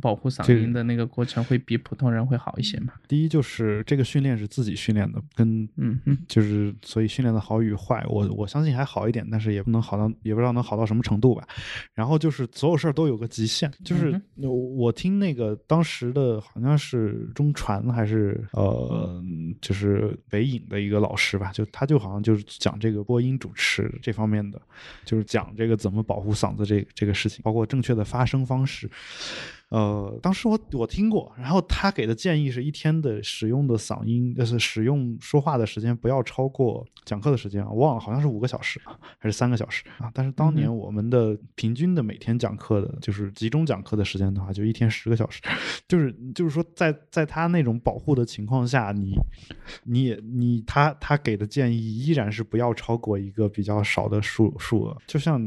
[0.00, 2.94] 保护嗓音的那个过程会比普通人会好一些吗？
[3.06, 11.46] 第一就是这个训练是自己训练的，跟嗯嗯，就是所以训练的好与坏，我我相信还好一点，但是也不能好到，也不知道能好到什么程度吧。
[11.94, 19.22] 然后就是所有事儿都有个极限，就是我听那个当时的好像是中传还是呃，
[19.60, 24.60] 就是北影的一个老师吧，就他就好像就是讲这个播音主持这方面的，
[25.04, 26.84] 就是讲这个怎么保护嗓子这。
[26.96, 28.90] 这个事情，包括正确的发声方式。
[29.70, 38.80] 呃，当时我我听过，然后他给的建议是一天的使用的嗓音，就是使用说话的时间不要超过讲课的时间啊，我忘了好像是五个小时
[39.18, 40.08] 还是三个小时啊。
[40.14, 45.42] 但是当年我们的平均的每天讲课的，就是集中讲课的时间的话，就一天十个小时，
[45.88, 49.16] 就是就是说在在他那种保护的情况下，你
[49.82, 54.96] 你你他他给的建议依然是不要超过一个比较少的数数额。
[55.08, 55.42] 就像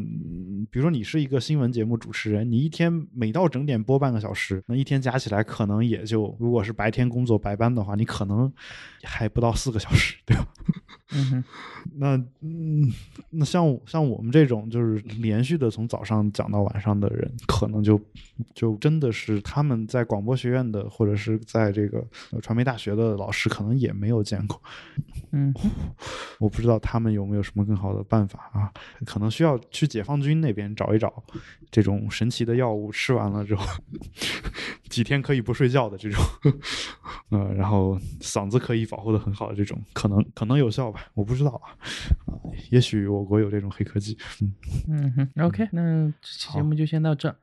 [0.69, 4.08] 比如说你是一个新闻节目主持人，你一天每到整点播半。
[4.09, 8.51] 半个小时，那一天加起来可能也就，如果是白天工作白班的话，你可能
[9.03, 10.47] 还不到四个小时，对吧？
[11.11, 11.43] 嗯，
[11.95, 12.91] 那嗯，
[13.29, 17.99] 那像像我们这种就是连续的从早上讲到晚上的人，可能就
[18.55, 22.03] 就真的是他们在广播学院的或者是在这个
[22.41, 24.59] 传媒大学的老师，可能也没有见过。
[25.31, 25.53] 嗯，
[26.39, 28.71] 我不知道他们有没有什么更好的办法啊？
[29.05, 31.23] 可能需要去解放军那边找一找
[31.71, 33.65] 这种神奇的药物，吃完了之后
[34.89, 36.23] 几天可以不睡觉的这种，
[37.29, 41.05] 呃，然后嗓子可以保护的很好的这种，可能可能有效吧。
[41.13, 41.69] 我不知道啊，
[42.25, 42.33] 啊，
[42.71, 44.17] 也许我国有这种黑科技。
[44.41, 44.53] 嗯
[44.89, 47.33] 嗯哼，OK，那这期节目就先到这。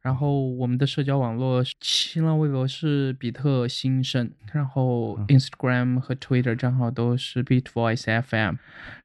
[0.00, 8.56] 然后我们的社交网络，新浪微博是比特新生，然后 Instagram 和 Twitter 账号都是 BeatVoiceFM，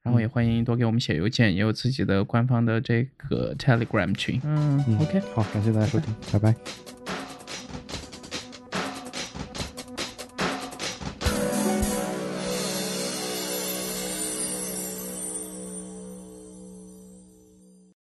[0.03, 4.39] 然后也欢迎多给我们写邮件，也有自己的官方的这个 Telegram 群。
[4.45, 6.98] 嗯，OK，好，感谢大家收听，拜拜。